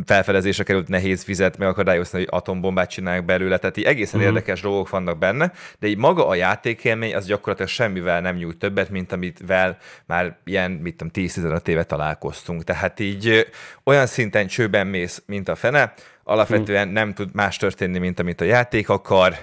[0.06, 4.36] felfedezésre került nehéz vizet megakadályozni, hogy atombombát csinálják belőle, tehát így egészen uh-huh.
[4.36, 8.90] érdekes dolgok vannak benne, de így maga a játékélmény az gyakorlatilag semmivel nem nyújt többet,
[8.90, 12.64] mint amivel már ilyen, mit tudom, 10-15 éve találkoztunk.
[12.64, 13.48] Tehát így
[13.84, 16.94] olyan szinten csőben mész, mint a fene, alapvetően uh-huh.
[16.94, 19.36] nem tud más történni, mint amit a játék akar,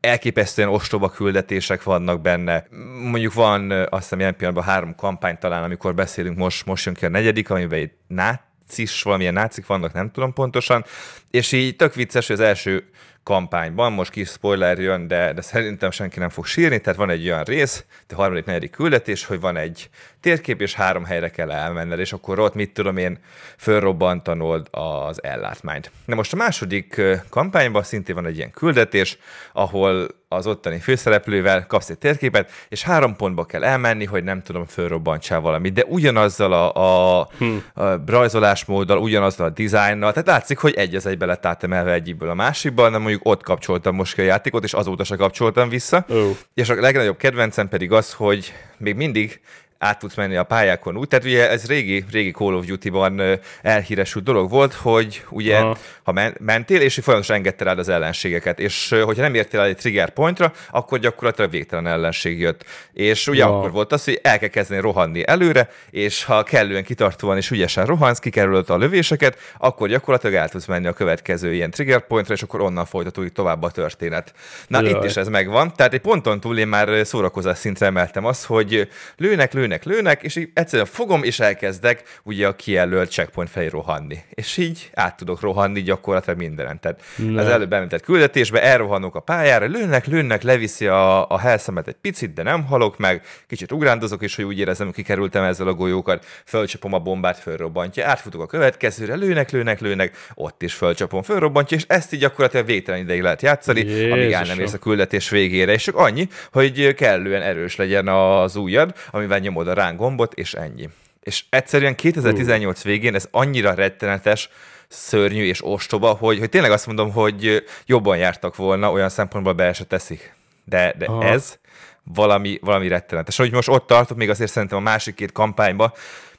[0.00, 2.66] elképesztően ostoba küldetések vannak benne.
[3.02, 7.04] Mondjuk van azt hiszem ilyen pillanatban három kampány talán, amikor beszélünk, most, most jön ki
[7.04, 10.84] a negyedik, amiben egy nát nácis, valamilyen nácik vannak, nem tudom pontosan,
[11.30, 12.90] és így tök vicces, hogy az első
[13.22, 17.24] kampányban, most kis spoiler jön, de, de szerintem senki nem fog sírni, tehát van egy
[17.24, 21.98] olyan rész, de harmadik, negyedik küldetés, hogy van egy térkép, és három helyre kell elmenned,
[21.98, 23.18] és akkor ott mit tudom én,
[23.56, 25.90] fölrobbantanod az ellátmányt.
[26.04, 27.00] Na most a második
[27.30, 29.18] kampányban szintén van egy ilyen küldetés,
[29.52, 34.64] ahol az ottani főszereplővel kapsz egy térképet, és három pontba kell elmenni, hogy nem tudom,
[34.66, 37.64] fölrobbantsál valamit, de ugyanazzal a, a, hmm.
[37.74, 42.34] a rajzolásmóddal, ugyanazzal a dizájnnal, tehát látszik, hogy egy az egybe lett átemelve egyikből a
[42.34, 46.04] másikba, de mondjuk ott kapcsoltam most ki a játékot, és azóta se kapcsoltam vissza.
[46.08, 46.36] Oh.
[46.54, 49.40] És a legnagyobb kedvencem pedig az, hogy még mindig
[49.78, 51.08] át tudsz menni a pályákon úgy.
[51.08, 53.22] Tehát ugye ez régi, régi Call of Duty-ban
[53.62, 55.76] elhíresült dolog volt, hogy ugye Aha.
[56.02, 60.10] ha mentél, és folyamatosan engedte rád az ellenségeket, és hogyha nem értél el egy trigger
[60.10, 62.64] pointra, akkor gyakorlatilag végtelen ellenség jött.
[62.92, 63.58] És ugye ja.
[63.58, 67.86] akkor volt az, hogy el kell kezdeni rohanni előre, és ha kellően kitartóan és ügyesen
[67.86, 72.42] rohansz, kikerülöd a lövéseket, akkor gyakorlatilag el tudsz menni a következő ilyen trigger pointra, és
[72.42, 74.32] akkor onnan folytatódik tovább a történet.
[74.66, 74.90] Na, Jaj.
[74.90, 75.72] itt is ez megvan.
[75.76, 80.22] Tehát egy ponton túl én már szórakozás szintre emeltem azt, hogy lőnek, lőnek lőnek, lőnek,
[80.22, 84.18] és így egyszerűen fogom, és elkezdek ugye a kijelölt checkpoint felé rohanni.
[84.30, 86.80] És így át tudok rohanni gyakorlatilag mindenen.
[86.80, 87.40] Tehát ne.
[87.40, 92.32] az előbb említett küldetésbe elrohanok a pályára, lőnek, lőnek, leviszi a, a helszemet egy picit,
[92.32, 96.24] de nem halok meg, kicsit ugrándozok, és hogy úgy érezem, hogy kikerültem ezzel a golyókat,
[96.44, 101.84] fölcsapom a bombát, fölrobbantja, átfutok a következőre, lőnek, lőnek, lőnek, ott is fölcsapom, fölrobbantja, és
[101.86, 104.12] ezt így gyakorlatilag végtelen ideig lehet játszani, Jézusom.
[104.12, 108.56] amíg el nem érsz a küldetés végére, és csak annyi, hogy kellően erős legyen az
[108.56, 110.88] ujjad, amivel nyomod nyomod a rán gombot, és ennyi.
[111.20, 114.48] És egyszerűen 2018 végén ez annyira rettenetes,
[114.88, 119.72] szörnyű és ostoba, hogy, hogy tényleg azt mondom, hogy jobban jártak volna, olyan szempontból be
[119.72, 120.34] se teszik.
[120.64, 121.58] De, de ez
[122.02, 123.36] valami, valami rettenetes.
[123.36, 125.92] Hogy most ott tartok, még azért szerintem a másik két kampányba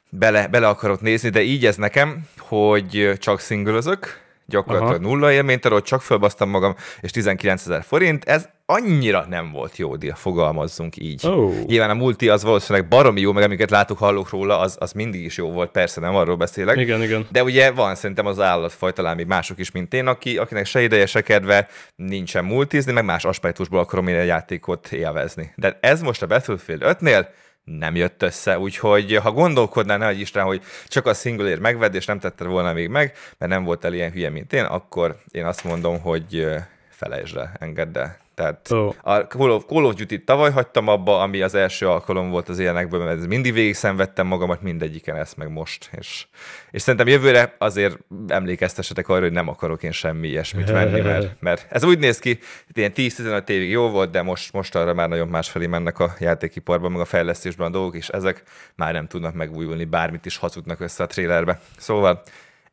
[0.08, 5.10] bele, bele akarok nézni, de így ez nekem, hogy csak szingölözök, gyakorlatilag Aha.
[5.10, 9.96] nulla élményt, arról csak fölbasztam magam, és 19 ezer forint, ez annyira nem volt jó
[9.96, 11.26] díl, fogalmazzunk így.
[11.26, 11.64] Oh.
[11.66, 15.24] Nyilván a multi az valószínűleg baromi jó, meg amiket látok, hallok róla, az, az mindig
[15.24, 16.76] is jó volt, persze nem arról beszélek.
[16.76, 17.26] Igen, igen.
[17.30, 20.82] De ugye van szerintem az állatfaj, talán még mások is, mint én, aki, akinek se
[20.82, 25.52] ideje, se kedve nincsen multizni, meg más aspektusból akarom én a játékot élvezni.
[25.56, 27.26] De ez most a Battlefield 5-nél
[27.64, 32.18] nem jött össze, úgyhogy ha gondolkodnál, ne Isten, hogy csak a single megvedd, és nem
[32.18, 36.00] tetted volna még meg, mert nem voltál ilyen hülye, mint én, akkor én azt mondom,
[36.00, 36.46] hogy
[36.88, 38.18] felejtsd el, engedd el.
[38.40, 38.94] Tehát oh.
[39.02, 42.58] a Call of, Call of Duty tavaly hagytam abba, ami az első alkalom volt az
[42.58, 45.90] ilyenekből, mert mindig végig szenvedtem magamat mindegyiken ezt meg most.
[45.98, 46.26] És,
[46.70, 51.66] és szerintem jövőre azért emlékeztessetek arra, hogy nem akarok én semmi ilyesmit venni, mert, mert
[51.70, 52.38] ez úgy néz ki,
[52.72, 56.92] ilyen 10-15 évig jó volt, de most, most arra már nagyon másfelé mennek a játékiparban,
[56.92, 58.42] meg a fejlesztésben a dolgok, és ezek
[58.74, 61.60] már nem tudnak megújulni, bármit is hazudnak össze a trailerbe.
[61.78, 62.22] Szóval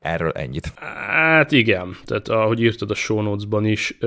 [0.08, 0.74] Erről ennyit.
[1.08, 3.98] Hát igen, tehát ahogy írtad a show notes-ban is,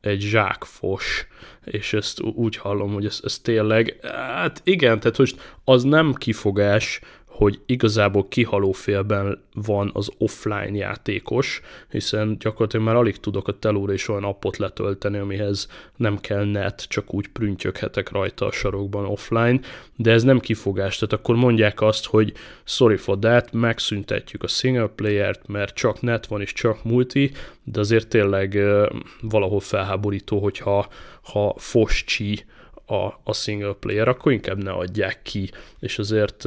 [0.00, 1.26] egy zsákfos,
[1.64, 7.00] és ezt úgy hallom, hogy ez, ez tényleg, hát igen, tehát most az nem kifogás,
[7.36, 11.60] hogy igazából kihaló félben van az offline játékos,
[11.90, 16.86] hiszen gyakorlatilag már alig tudok a telóra is olyan appot letölteni, amihez nem kell net,
[16.88, 19.60] csak úgy prüntjöghetek rajta a sarokban offline,
[19.96, 22.32] de ez nem kifogás, tehát akkor mondják azt, hogy
[22.64, 27.30] sorry for that, megszüntetjük a single player-t, mert csak net van és csak multi,
[27.64, 28.58] de azért tényleg
[29.20, 30.88] valahol felháborító, hogyha
[31.22, 32.44] ha foscsi
[32.86, 35.50] a, a single player, akkor inkább ne adják ki.
[35.78, 36.44] És azért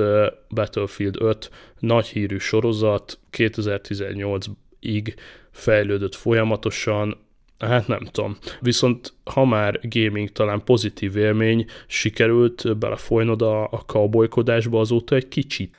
[0.50, 5.14] Battlefield 5 nagy hírű sorozat 2018-ig
[5.52, 7.28] fejlődött folyamatosan,
[7.60, 8.38] Hát nem tudom.
[8.60, 15.76] Viszont ha már gaming talán pozitív élmény, sikerült belefolynod a, a cowboykodásba azóta egy kicsit?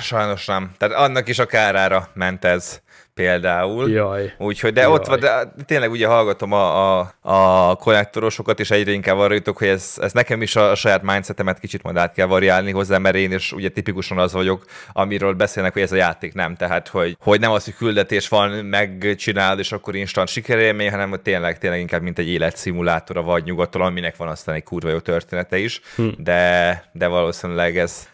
[0.00, 0.72] Sajnos nem.
[0.78, 2.82] Tehát annak is a kárára ment ez
[3.14, 3.90] például.
[3.90, 4.32] Jaj.
[4.38, 4.92] Úgyhogy, de Jaj.
[4.92, 9.58] ott van, de tényleg ugye hallgatom a, a, a kollektorosokat, és egyre inkább arra jutok,
[9.58, 12.98] hogy ez, ez nekem is a, a saját mindsetemet kicsit majd át kell variálni hozzá,
[12.98, 16.54] mert én is ugye tipikusan az vagyok, amiről beszélnek, hogy ez a játék nem.
[16.54, 21.20] Tehát, hogy, hogy nem az, hogy küldetés van, megcsinálod, és akkor instant sikerélmény, hanem hogy
[21.20, 25.58] tényleg, tényleg inkább mint egy életszimulátora vagy nyugaton, aminek van aztán egy kurva jó története
[25.58, 26.08] is, hm.
[26.16, 28.08] de, de valószínűleg ez,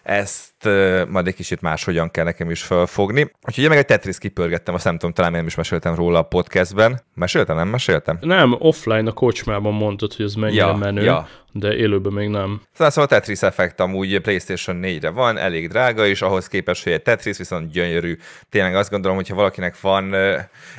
[0.64, 3.30] ezt majd egy kicsit máshogyan kell nekem is felfogni.
[3.46, 6.22] Úgyhogy én meg egy Tetris kipörgettem, azt nem tudom, talán én is meséltem róla a
[6.22, 7.00] podcastben.
[7.14, 8.18] Meséltem, nem meséltem?
[8.20, 11.02] Nem, offline a kocsmában mondtad, hogy ez mennyire ja, menő.
[11.02, 11.26] Ja
[11.58, 12.60] de élőben még nem.
[12.72, 16.92] Szóval, szóval a Tetris effekt amúgy PlayStation 4-re van, elég drága, és ahhoz képest, hogy
[16.92, 18.16] egy Tetris viszont gyönyörű.
[18.50, 20.14] Tényleg azt gondolom, hogy ha valakinek van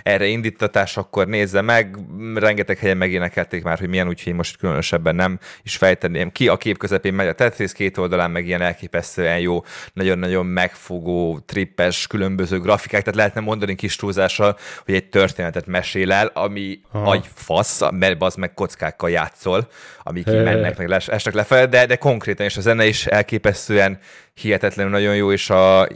[0.04, 1.98] erre indítatás, akkor nézze meg.
[2.36, 6.48] Rengeteg helyen megénekelték már, hogy milyen, úgyhogy most különösebben nem is fejteném ki.
[6.48, 9.64] A kép közepén megy a Tetris, két oldalán meg ilyen elképesztően jó,
[9.94, 16.32] nagyon-nagyon megfogó, trippes, különböző grafikák, tehát lehetne mondani kis túlzással, hogy egy történetet mesél el,
[16.34, 17.10] ami Aha.
[17.10, 19.68] agy fasz, mert az meg kockákkal játszol,
[20.04, 24.00] amik mennek les, esnek lefelé, de, de konkrétan is a zene is elképesztően
[24.34, 25.88] hihetetlenül nagyon jó, és a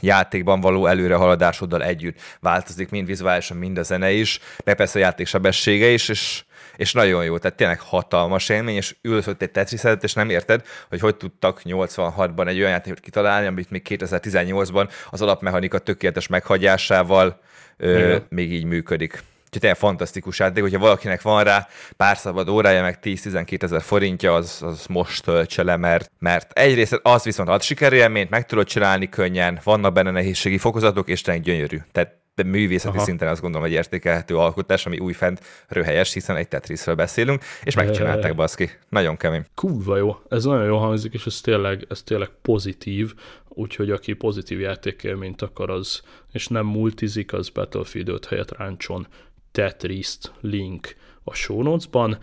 [0.00, 5.26] játékban való előrehaladásoddal együtt változik mind vizuálisan, mind a zene is, meg persze a játék
[5.26, 6.44] sebessége is, és,
[6.76, 10.66] és nagyon jó, tehát tényleg hatalmas élmény, és ülsz ott egy tetris és nem érted,
[10.88, 17.40] hogy hogy tudtak 86-ban egy olyan játékot kitalálni, amit még 2018-ban az alapmechanika tökéletes meghagyásával
[17.76, 19.22] ö, még így működik.
[19.54, 24.34] Úgyhogy tényleg fantasztikus játék, hogyha valakinek van rá pár szabad órája, meg 10-12 ezer forintja,
[24.34, 29.08] az, az most töltse le, mert, mert egyrészt az viszont ad sikerélményt, meg tudod csinálni
[29.08, 31.78] könnyen, vannak benne nehézségi fokozatok, és tényleg gyönyörű.
[31.92, 33.04] Tehát de művészeti Aha.
[33.04, 38.34] szinten azt gondolom, hogy értékelhető alkotás, ami újfent röhelyes, hiszen egy Tetrisről beszélünk, és megcsinálták
[38.34, 38.70] baszki.
[38.88, 39.44] Nagyon kemény.
[39.54, 40.16] Kurva jó.
[40.28, 43.14] Ez nagyon jó hangzik, és ez tényleg, ez tényleg pozitív,
[43.48, 46.02] úgyhogy aki pozitív játékélményt akar, az,
[46.32, 49.06] és nem multizik, az Battlefield 5 helyett ráncson
[49.54, 52.18] tetris link a show notes-ban.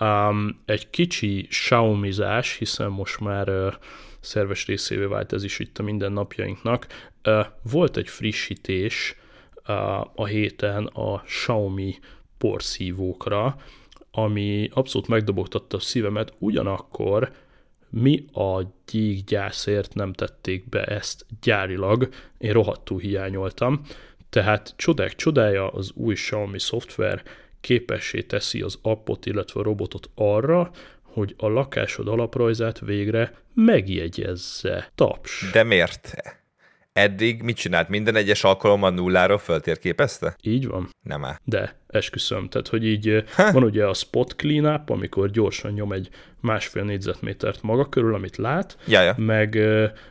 [0.00, 3.74] Um, egy kicsi Xiaomi-zás, hiszen most már uh,
[4.20, 6.86] szerves részévé vált ez is itt a mindennapjainknak.
[7.24, 9.16] Uh, volt egy frissítés
[9.68, 11.98] uh, a héten a Xiaomi
[12.38, 13.56] porszívókra,
[14.10, 17.32] ami abszolút megdobogtatta a szívemet, ugyanakkor
[17.90, 22.08] mi a gyíkgyászért nem tették be ezt gyárilag,
[22.38, 23.82] én rohadtul hiányoltam,
[24.36, 27.22] tehát csodák csodája az új Xiaomi szoftver
[27.60, 30.70] képessé teszi az appot, illetve a robotot arra,
[31.02, 34.90] hogy a lakásod alaprajzát végre megjegyezze.
[34.94, 35.50] Taps.
[35.52, 36.14] De miért?
[36.96, 37.88] Eddig mit csinált?
[37.88, 40.36] Minden egyes alkalommal nulláról föltérképezte?
[40.42, 40.88] Így van.
[41.02, 41.36] Nem áll.
[41.44, 42.48] De, esküszöm.
[42.48, 43.52] Tehát, hogy így ha?
[43.52, 46.08] van ugye a spot cleanup, amikor gyorsan nyom egy
[46.40, 49.14] másfél négyzetmétert maga körül, amit lát, Jaja.
[49.16, 49.58] meg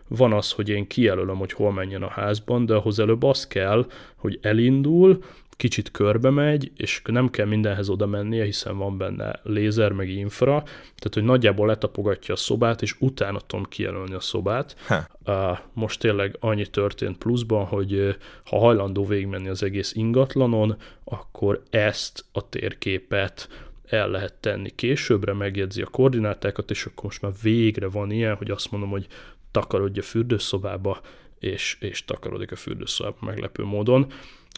[0.08, 3.88] van az, hogy én kijelölöm, hogy hol menjen a házban, de ahhoz előbb az kell,
[4.16, 5.24] hogy elindul,
[5.58, 10.62] kicsit körbe megy, és nem kell mindenhez oda mennie, hiszen van benne lézer, meg infra,
[10.64, 14.76] tehát hogy nagyjából letapogatja a szobát, és utána tudom kijelölni a szobát.
[15.24, 15.60] Ha.
[15.74, 22.50] Most tényleg annyi történt pluszban, hogy ha hajlandó végigmenni az egész ingatlanon, akkor ezt a
[22.50, 23.50] térképet
[23.86, 28.52] el lehet tenni későbbre, megjegyzi a koordinátákat, és akkor most már végre van ilyen, hogy
[28.52, 29.08] azt mondom, hogy
[29.52, 31.02] takarodj a fürdőszobába,
[31.40, 34.12] és, és takarodik a fürdőszobába meglepő módon.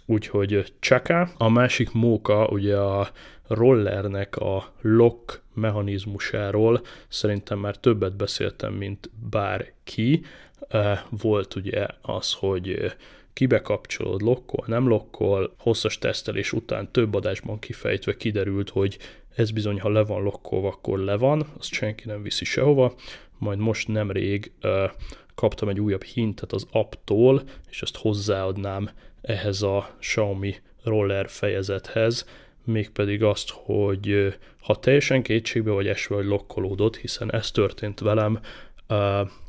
[0.09, 3.11] Úgyhogy Csaka, a másik móka ugye a
[3.47, 6.81] rollernek a lock mechanizmusáról.
[7.07, 10.21] Szerintem már többet beszéltem, mint bárki.
[11.09, 12.95] Volt ugye az, hogy
[13.33, 18.97] kibe kapcsolod, lokkol, nem lokkol, hosszas tesztelés után több adásban kifejtve kiderült, hogy
[19.35, 22.95] ez bizony, ha le van lokkolva, akkor le van, azt senki nem viszi sehova,
[23.37, 24.91] majd most nemrég uh,
[25.35, 28.89] kaptam egy újabb hintet az apptól, és ezt hozzáadnám
[29.27, 32.25] ehhez a Xiaomi roller fejezethez,
[32.63, 38.39] mégpedig azt, hogy ha teljesen kétségbe vagy esve, hogy lokkolódott, hiszen ez történt velem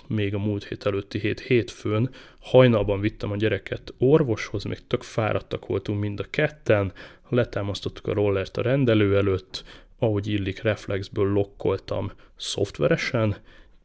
[0.07, 2.11] még a múlt hét előtti hét hétfőn,
[2.41, 6.93] hajnalban vittem a gyereket orvoshoz, még tök fáradtak voltunk mind a ketten,
[7.29, 9.64] letámasztottuk a rollert a rendelő előtt,
[9.99, 13.37] ahogy illik reflexből lokkoltam szoftveresen,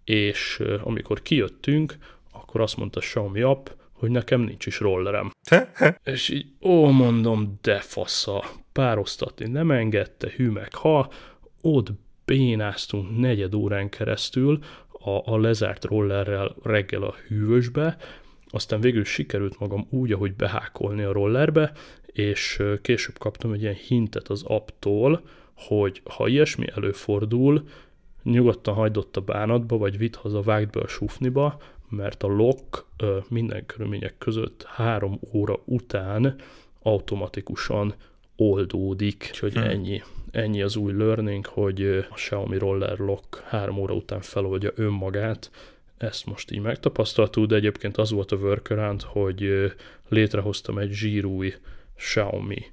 [0.04, 1.98] és amikor kijöttünk,
[2.32, 3.68] akkor azt mondta Xiaomi app,
[4.04, 5.32] hogy nekem nincs is rollerem.
[6.04, 11.12] és így, ó, mondom, de fasza, párosztatni nem engedte, hű meg ha,
[11.62, 11.91] ott
[12.26, 14.60] bénáztunk negyed órán keresztül
[14.91, 17.97] a, a lezárt rollerrel reggel a hűvösbe,
[18.49, 21.72] aztán végül sikerült magam úgy, ahogy behákolni a rollerbe,
[22.06, 25.22] és később kaptam egy ilyen hintet az apptól,
[25.56, 27.68] hogy ha ilyesmi előfordul,
[28.24, 31.62] nyugodtan hagyd ott a bánatba, vagy vidd haza, vágd be a sufniba,
[31.96, 32.86] mert a lock
[33.30, 36.36] minden körülmények között három óra után
[36.82, 37.94] automatikusan
[38.36, 39.64] oldódik, úgyhogy hmm.
[39.64, 40.02] ennyi.
[40.32, 45.52] Ennyi az új learning, hogy a Xiaomi Roller Lock három óra után feloldja önmagát,
[45.98, 49.72] ezt most így megtapasztaltuk, de egyébként az volt a workaround, hogy
[50.10, 51.54] létrehoztam egy zsírúj
[51.96, 52.66] Xiaomi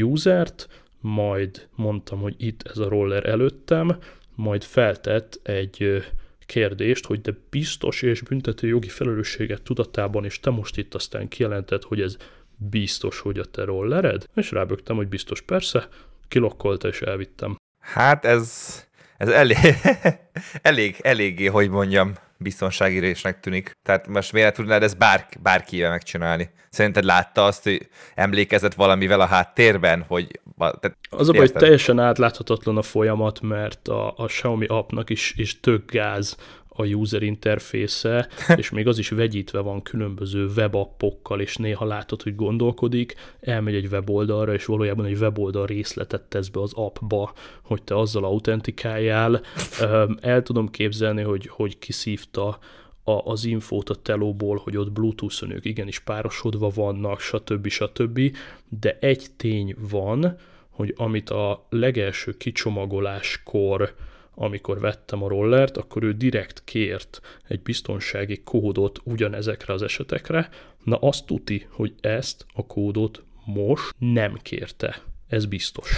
[0.00, 0.68] usert,
[1.00, 3.98] majd mondtam, hogy itt ez a roller előttem,
[4.34, 6.02] majd feltett egy
[6.48, 11.82] kérdést, hogy de biztos és büntető jogi felelősséget tudatában, és te most itt aztán kijelented,
[11.82, 12.16] hogy ez
[12.56, 14.24] biztos, hogy a te rollered?
[14.34, 15.88] És rábögtem, hogy biztos persze,
[16.28, 17.56] kilokkolta és elvittem.
[17.80, 18.87] Hát ez,
[19.18, 19.56] ez elég,
[20.62, 23.78] elég, eléggé, hogy mondjam, biztonsági résnek tűnik.
[23.82, 26.50] Tehát most miért tudnád ezt bár, bárkivel megcsinálni?
[26.70, 30.04] Szerinted látta azt, hogy emlékezett valamivel a háttérben?
[30.08, 35.10] Hogy, tehát, az a baj, hogy teljesen átláthatatlan a folyamat, mert a, a Xiaomi appnak
[35.10, 36.36] is, is tök gáz
[36.78, 42.34] a user interfésze, és még az is vegyítve van különböző webappokkal, és néha látod, hogy
[42.34, 47.98] gondolkodik, elmegy egy weboldalra, és valójában egy weboldal részletet tesz be az appba, hogy te
[47.98, 49.40] azzal autentikáljál.
[50.20, 52.58] El tudom képzelni, hogy, hogy kiszívta
[53.04, 57.68] a, az infót a telóból, hogy ott Bluetooth-on ők igenis párosodva vannak, stb.
[57.68, 58.36] stb.
[58.80, 60.36] De egy tény van,
[60.70, 63.94] hogy amit a legelső kicsomagoláskor
[64.40, 70.48] amikor vettem a rollert, akkor ő direkt kért egy biztonsági kódot ugyanezekre az esetekre.
[70.84, 75.02] Na azt tuti, hogy ezt a kódot most nem kérte.
[75.28, 75.90] Ez biztos.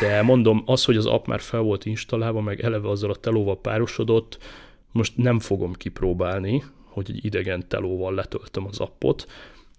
[0.00, 3.60] De mondom, az, hogy az app már fel volt installálva, meg eleve azzal a telóval
[3.60, 4.38] párosodott,
[4.92, 9.26] most nem fogom kipróbálni, hogy egy idegen telóval letöltöm az appot,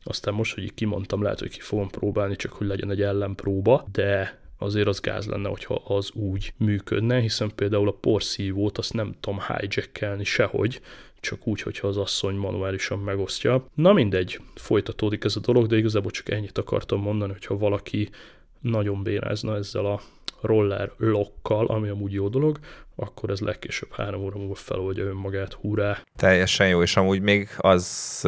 [0.04, 4.41] aztán most, hogy kimondtam, lehet, hogy ki fogom próbálni, csak hogy legyen egy ellenpróba, de
[4.62, 9.40] azért az gáz lenne, hogyha az úgy működne, hiszen például a porszívót azt nem tudom
[9.48, 10.82] hijackelni sehogy,
[11.20, 13.66] csak úgy, hogyha az asszony manuálisan megosztja.
[13.74, 18.10] Na mindegy, folytatódik ez a dolog, de igazából csak ennyit akartam mondani, hogyha valaki
[18.60, 20.02] nagyon bénázna ezzel a
[20.42, 22.60] roller lockkal, ami amúgy jó dolog,
[23.02, 25.98] akkor ez legkésőbb három óra múlva feloldja önmagát, hurrá.
[26.16, 28.20] Teljesen jó, és amúgy még az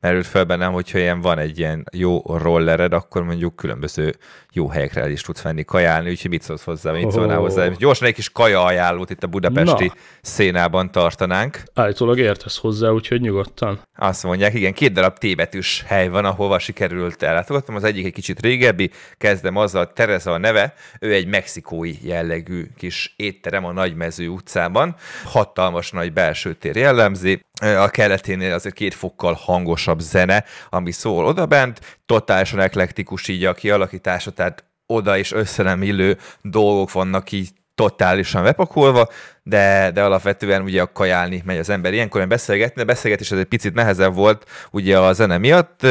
[0.00, 4.14] merült fel bennem, hogyha ilyen van egy ilyen jó rollered, akkor mondjuk különböző
[4.52, 7.12] jó helyekre el is tudsz venni kajálni, úgyhogy mit szólsz hozzá, mit oh.
[7.12, 7.68] szólnál hozzá.
[7.68, 9.94] Gyorsan egy kis kaja ajánlót itt a budapesti Na.
[10.20, 11.62] szénában tartanánk.
[11.74, 13.80] Állítólag értesz hozzá, úgyhogy nyugodtan.
[13.96, 17.76] Azt mondják, igen, két darab tébetűs hely van, ahova sikerült ellátogatnom.
[17.76, 23.14] Az egyik egy kicsit régebbi, kezdem azzal, Tereza a neve, ő egy mexikói jellegű kis
[23.16, 24.94] étterem a Nagymező utcában.
[25.24, 31.98] Hatalmas nagy belső tér jellemzi, a keleténél azért két fokkal hangosabb zene, ami szól odabent,
[32.06, 38.42] totálisan eklektikus így a kialakítása, tehát oda és össze nem illő dolgok vannak így totálisan
[38.42, 39.08] bepakolva,
[39.48, 41.92] de, de alapvetően ugye a kajálni megy az ember.
[41.92, 45.86] Ilyenkor beszélgetni, de beszélgetés ez egy picit nehezebb volt ugye a zene miatt.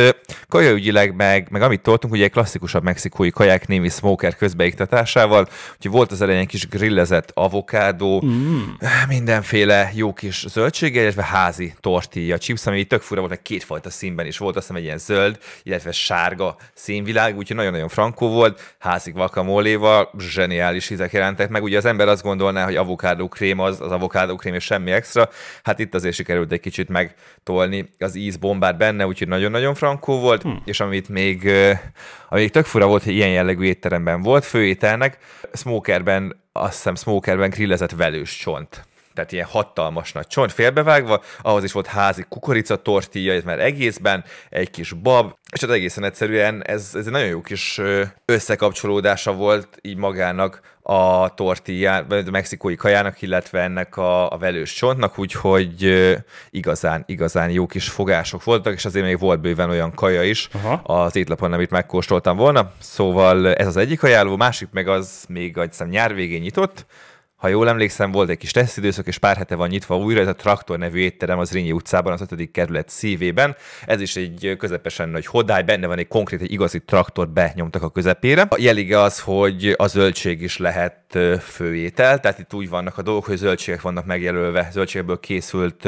[0.48, 6.12] Kajaügyileg meg, meg amit toltunk, ugye egy klasszikusabb mexikói kaják némi smoker közbeiktatásával, úgyhogy volt
[6.12, 8.62] az elején kis grillezett avokádó, mm.
[9.08, 14.26] mindenféle jó kis zöldsége, illetve házi tortilla chips, ami tök fura volt, meg kétfajta színben
[14.26, 19.12] is volt, azt hiszem egy ilyen zöld, illetve sárga színvilág, úgyhogy nagyon-nagyon frankó volt, házi
[19.12, 21.64] guacamoléval, zseniális ízek jelentek meg.
[21.64, 25.30] Ugye az ember azt gondolná, hogy avokádó krém az, az avokádó krém és semmi extra,
[25.64, 30.62] hát itt azért sikerült egy kicsit megtolni az ízbombát benne, úgyhogy nagyon-nagyon frankó volt, hmm.
[30.66, 31.52] és amit még,
[32.30, 35.18] ami tök fura volt, hogy ilyen jellegű étteremben volt, főételnek,
[35.54, 38.86] smokerben, azt hiszem smokerben grillezett velős csont
[39.16, 44.24] tehát ilyen hatalmas nagy csont félbevágva, ahhoz is volt házi kukorica tortilla, ez már egészben,
[44.50, 47.82] egy kis bab, és az egészen egyszerűen ez, ez egy nagyon jó kis
[48.26, 54.74] összekapcsolódása volt így magának a tortillá, vagy a mexikói kajának, illetve ennek a, a velős
[54.74, 55.94] csontnak, úgyhogy
[56.50, 61.04] igazán, igazán jó kis fogások voltak, és azért még volt bőven olyan kaja is Aha.
[61.04, 62.72] az étlapon, amit megkóstoltam volna.
[62.80, 66.86] Szóval ez az egyik ajánló, másik meg az még, azt hiszem, nyár végén nyitott,
[67.46, 70.36] ha jól emlékszem, volt egy kis tesztidőszak, és pár hete van nyitva újra, ez a
[70.36, 72.52] Traktor nevű étterem az Rényi utcában, az 5.
[72.52, 73.56] kerület szívében.
[73.86, 77.90] Ez is egy közepesen nagy hodály, benne van egy konkrét, egy igazi traktor benyomtak a
[77.90, 78.42] közepére.
[78.42, 83.26] A jelige az, hogy a zöldség is lehet főétel, tehát itt úgy vannak a dolgok,
[83.26, 85.88] hogy zöldségek vannak megjelölve, zöldségből készült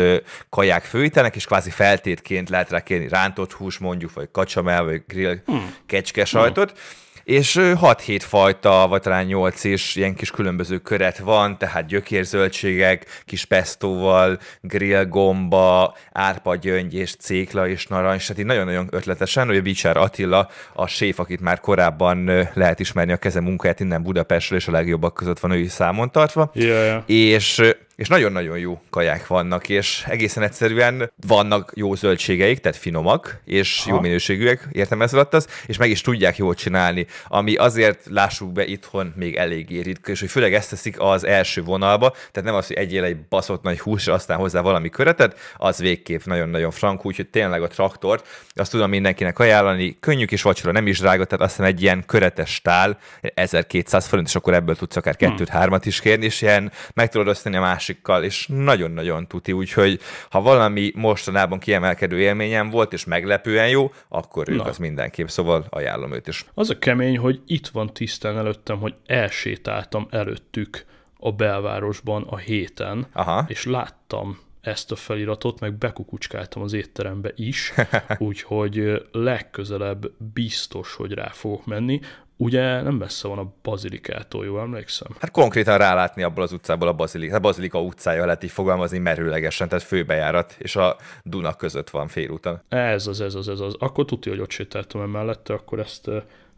[0.49, 5.37] kaják főételnek, és kvázi feltétként lehet rá kérni rántott hús mondjuk, vagy kacsamel, vagy grill
[5.45, 5.73] hmm.
[5.85, 6.69] kecske sajtot.
[6.69, 13.21] Hmm és 6-7 fajta, vagy talán 8 is ilyen kis különböző köret van, tehát gyökérzöldségek,
[13.25, 19.97] kis pestóval, grillgomba, árpagyöngy és cékla és narancs, tehát így nagyon-nagyon ötletesen, hogy a Vicsár
[19.97, 24.71] Attila, a séf, akit már korábban lehet ismerni a keze munkáját innen Budapestről, és a
[24.71, 26.51] legjobbak között van ő is számon tartva.
[26.53, 27.03] Yeah.
[27.05, 27.61] És
[27.97, 33.95] és nagyon-nagyon jó kaják vannak, és egészen egyszerűen vannak jó zöldségeik, tehát finomak, és Aha.
[33.95, 38.51] jó minőségűek, értem ez alatt az, és meg is tudják jól csinálni, ami azért lássuk
[38.51, 42.55] be itthon még eléggé ritka, és hogy főleg ezt teszik az első vonalba, tehát nem
[42.55, 47.05] az, hogy egyél egy baszott nagy hús, aztán hozzá valami köretet, az végképp nagyon-nagyon frank,
[47.05, 51.45] úgyhogy tényleg a traktort, azt tudom mindenkinek ajánlani, könnyű kis vacsora, nem is drága, tehát
[51.45, 52.97] azt hiszem egy ilyen köretes tál,
[53.33, 57.55] 1200 forint, és akkor ebből tudsz akár kettőt-hármat is kérni, és ilyen meg tudod osztani
[57.55, 63.69] a más másikkal, és nagyon-nagyon tuti, úgyhogy ha valami mostanában kiemelkedő élményem volt, és meglepően
[63.69, 64.63] jó, akkor ők Na.
[64.63, 66.45] az mindenképp, szóval ajánlom őt is.
[66.53, 70.85] Az a kemény, hogy itt van tisztán előttem, hogy elsétáltam előttük
[71.19, 73.45] a belvárosban a héten, Aha.
[73.47, 77.73] és láttam ezt a feliratot, meg bekukucskáltam az étterembe is,
[78.17, 81.99] úgyhogy legközelebb biztos, hogy rá fogok menni.
[82.38, 85.15] Ugye nem messze van a Bazilikától, jól emlékszem?
[85.19, 89.67] Hát konkrétan rálátni abból az utcából a Bazilika, a Bazilika utcája lehet így fogalmazni merőlegesen,
[89.67, 92.61] tehát főbejárat, és a Duna között van félúton.
[92.69, 93.75] Ez az, ez az, ez az.
[93.79, 96.09] Akkor tudja, hogy ott sétáltam emellette, akkor ezt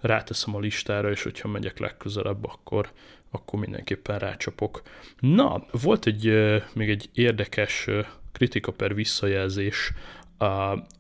[0.02, 2.90] ráteszem a listára, és hogyha megyek legközelebb, akkor,
[3.32, 4.82] akkor mindenképpen rácsapok.
[5.20, 6.34] Na, volt egy
[6.74, 7.88] még egy érdekes
[8.32, 9.92] kritika per visszajelzés
[10.40, 10.46] a,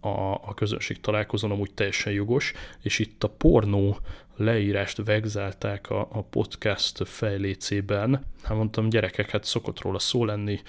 [0.07, 3.97] a, a közönség találkozón, amúgy teljesen jogos, és itt a pornó
[4.39, 8.25] leírást vegzálták a, a podcast fejlécében.
[8.43, 10.59] Hát mondtam, gyerekek, hát szokott róla szó lenni,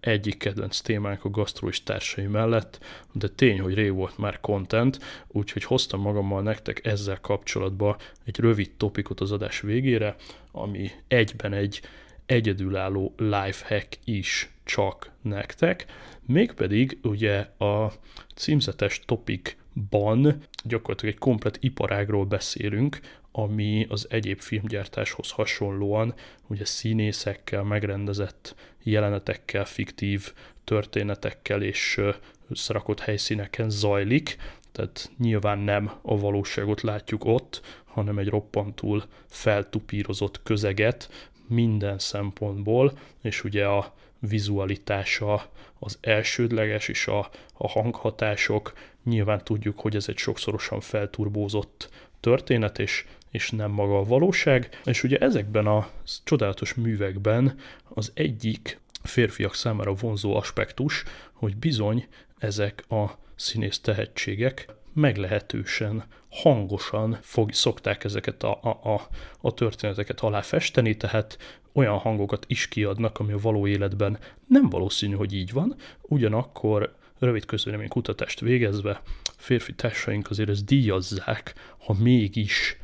[0.00, 4.98] egyik kedvenc témánk a gasztró és társai mellett, de tény, hogy rég volt már content,
[5.28, 10.16] úgyhogy hoztam magammal nektek ezzel kapcsolatban egy rövid topikot az adás végére,
[10.52, 11.80] ami egyben egy
[12.26, 15.84] egyedülálló lifehack is csak nektek,
[16.26, 17.92] mégpedig ugye a
[18.34, 19.56] címzetes topik
[19.90, 23.00] ban gyakorlatilag egy komplet iparágról beszélünk,
[23.32, 26.14] ami az egyéb filmgyártáshoz hasonlóan
[26.46, 30.32] ugye színészekkel, megrendezett jelenetekkel, fiktív
[30.64, 32.00] történetekkel és
[32.48, 34.36] összerakott helyszíneken zajlik,
[34.72, 43.44] tehát nyilván nem a valóságot látjuk ott, hanem egy roppantul feltupírozott közeget minden szempontból, és
[43.44, 43.94] ugye a
[44.28, 48.72] vizualitása az elsődleges, és a, a hanghatások
[49.04, 54.80] Nyilván tudjuk, hogy ez egy sokszorosan felturbózott történet, és, és nem maga a valóság.
[54.84, 55.88] És ugye ezekben a
[56.24, 57.58] csodálatos művekben
[57.88, 62.06] az egyik férfiak számára vonzó aspektus, hogy bizony
[62.38, 69.08] ezek a színész tehetségek meglehetősen hangosan fog, szokták ezeket a, a, a,
[69.40, 71.38] a történeteket aláfesteni, tehát
[71.72, 77.44] olyan hangokat is kiadnak, ami a való életben nem valószínű, hogy így van, ugyanakkor rövid
[77.44, 79.02] közvélemény kutatást végezve
[79.36, 82.76] férfi társaink azért ezt díjazzák, ha mégis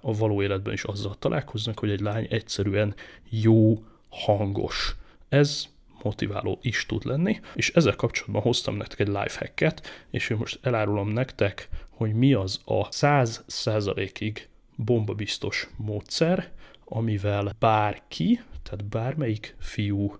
[0.00, 2.94] a való életben is azzal találkoznak, hogy egy lány egyszerűen
[3.28, 4.96] jó, hangos.
[5.28, 5.64] Ez
[6.02, 11.08] motiváló is tud lenni, és ezzel kapcsolatban hoztam nektek egy lifehacket, és én most elárulom
[11.08, 16.50] nektek, hogy mi az a 100%-ig bombabiztos módszer,
[16.84, 20.18] amivel bárki, tehát bármelyik fiú,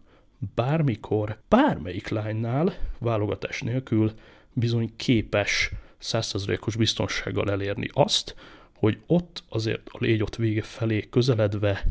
[0.54, 4.12] bármikor, bármelyik lánynál válogatás nélkül
[4.52, 5.70] bizony képes
[6.02, 8.34] 100%-os biztonsággal elérni azt,
[8.74, 11.86] hogy ott azért a légy ott vége felé közeledve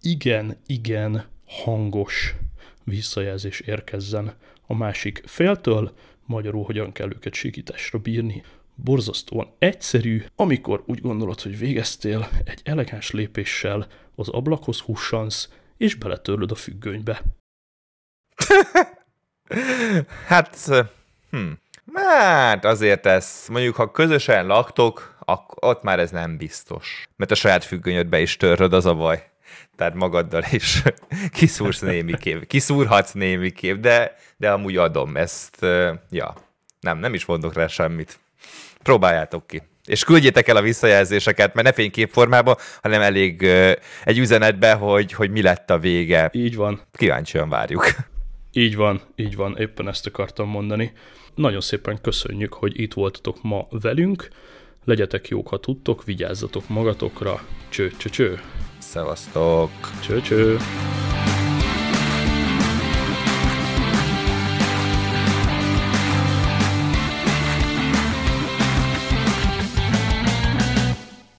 [0.00, 2.34] igen, igen hangos
[2.84, 4.34] visszajelzés érkezzen
[4.66, 5.94] a másik féltől,
[6.26, 8.42] magyarul hogyan kell őket sikításra bírni.
[8.74, 16.50] Borzasztóan egyszerű, amikor úgy gondolod, hogy végeztél, egy elegáns lépéssel az ablakhoz hussansz, és beletörlöd
[16.50, 17.22] a függönybe.
[20.26, 20.58] hát,
[21.30, 21.50] hm.
[21.94, 27.08] Hát azért ez, mondjuk ha közösen laktok, akkor ott már ez nem biztos.
[27.16, 29.29] Mert a saját függönyödbe is töröd, az a baj
[29.76, 30.82] tehát magaddal is
[31.32, 35.66] kiszúrsz némiképp, kiszúrhatsz némiképp, de, de amúgy adom ezt,
[36.10, 36.34] ja,
[36.80, 38.18] nem, nem is mondok rá semmit.
[38.82, 39.62] Próbáljátok ki.
[39.84, 43.42] És küldjétek el a visszajelzéseket, mert ne fényképformában, hanem elég
[44.04, 46.30] egy üzenetbe, hogy, hogy mi lett a vége.
[46.32, 46.80] Így van.
[46.92, 47.86] Kíváncsian várjuk.
[48.52, 50.92] Így van, így van, éppen ezt akartam mondani.
[51.34, 54.28] Nagyon szépen köszönjük, hogy itt voltatok ma velünk.
[54.84, 57.40] Legyetek jók, ha tudtok, vigyázzatok magatokra.
[57.68, 58.40] Cső, cső, cső.
[58.90, 59.70] Szevasztok!
[60.00, 60.56] Cső, cső!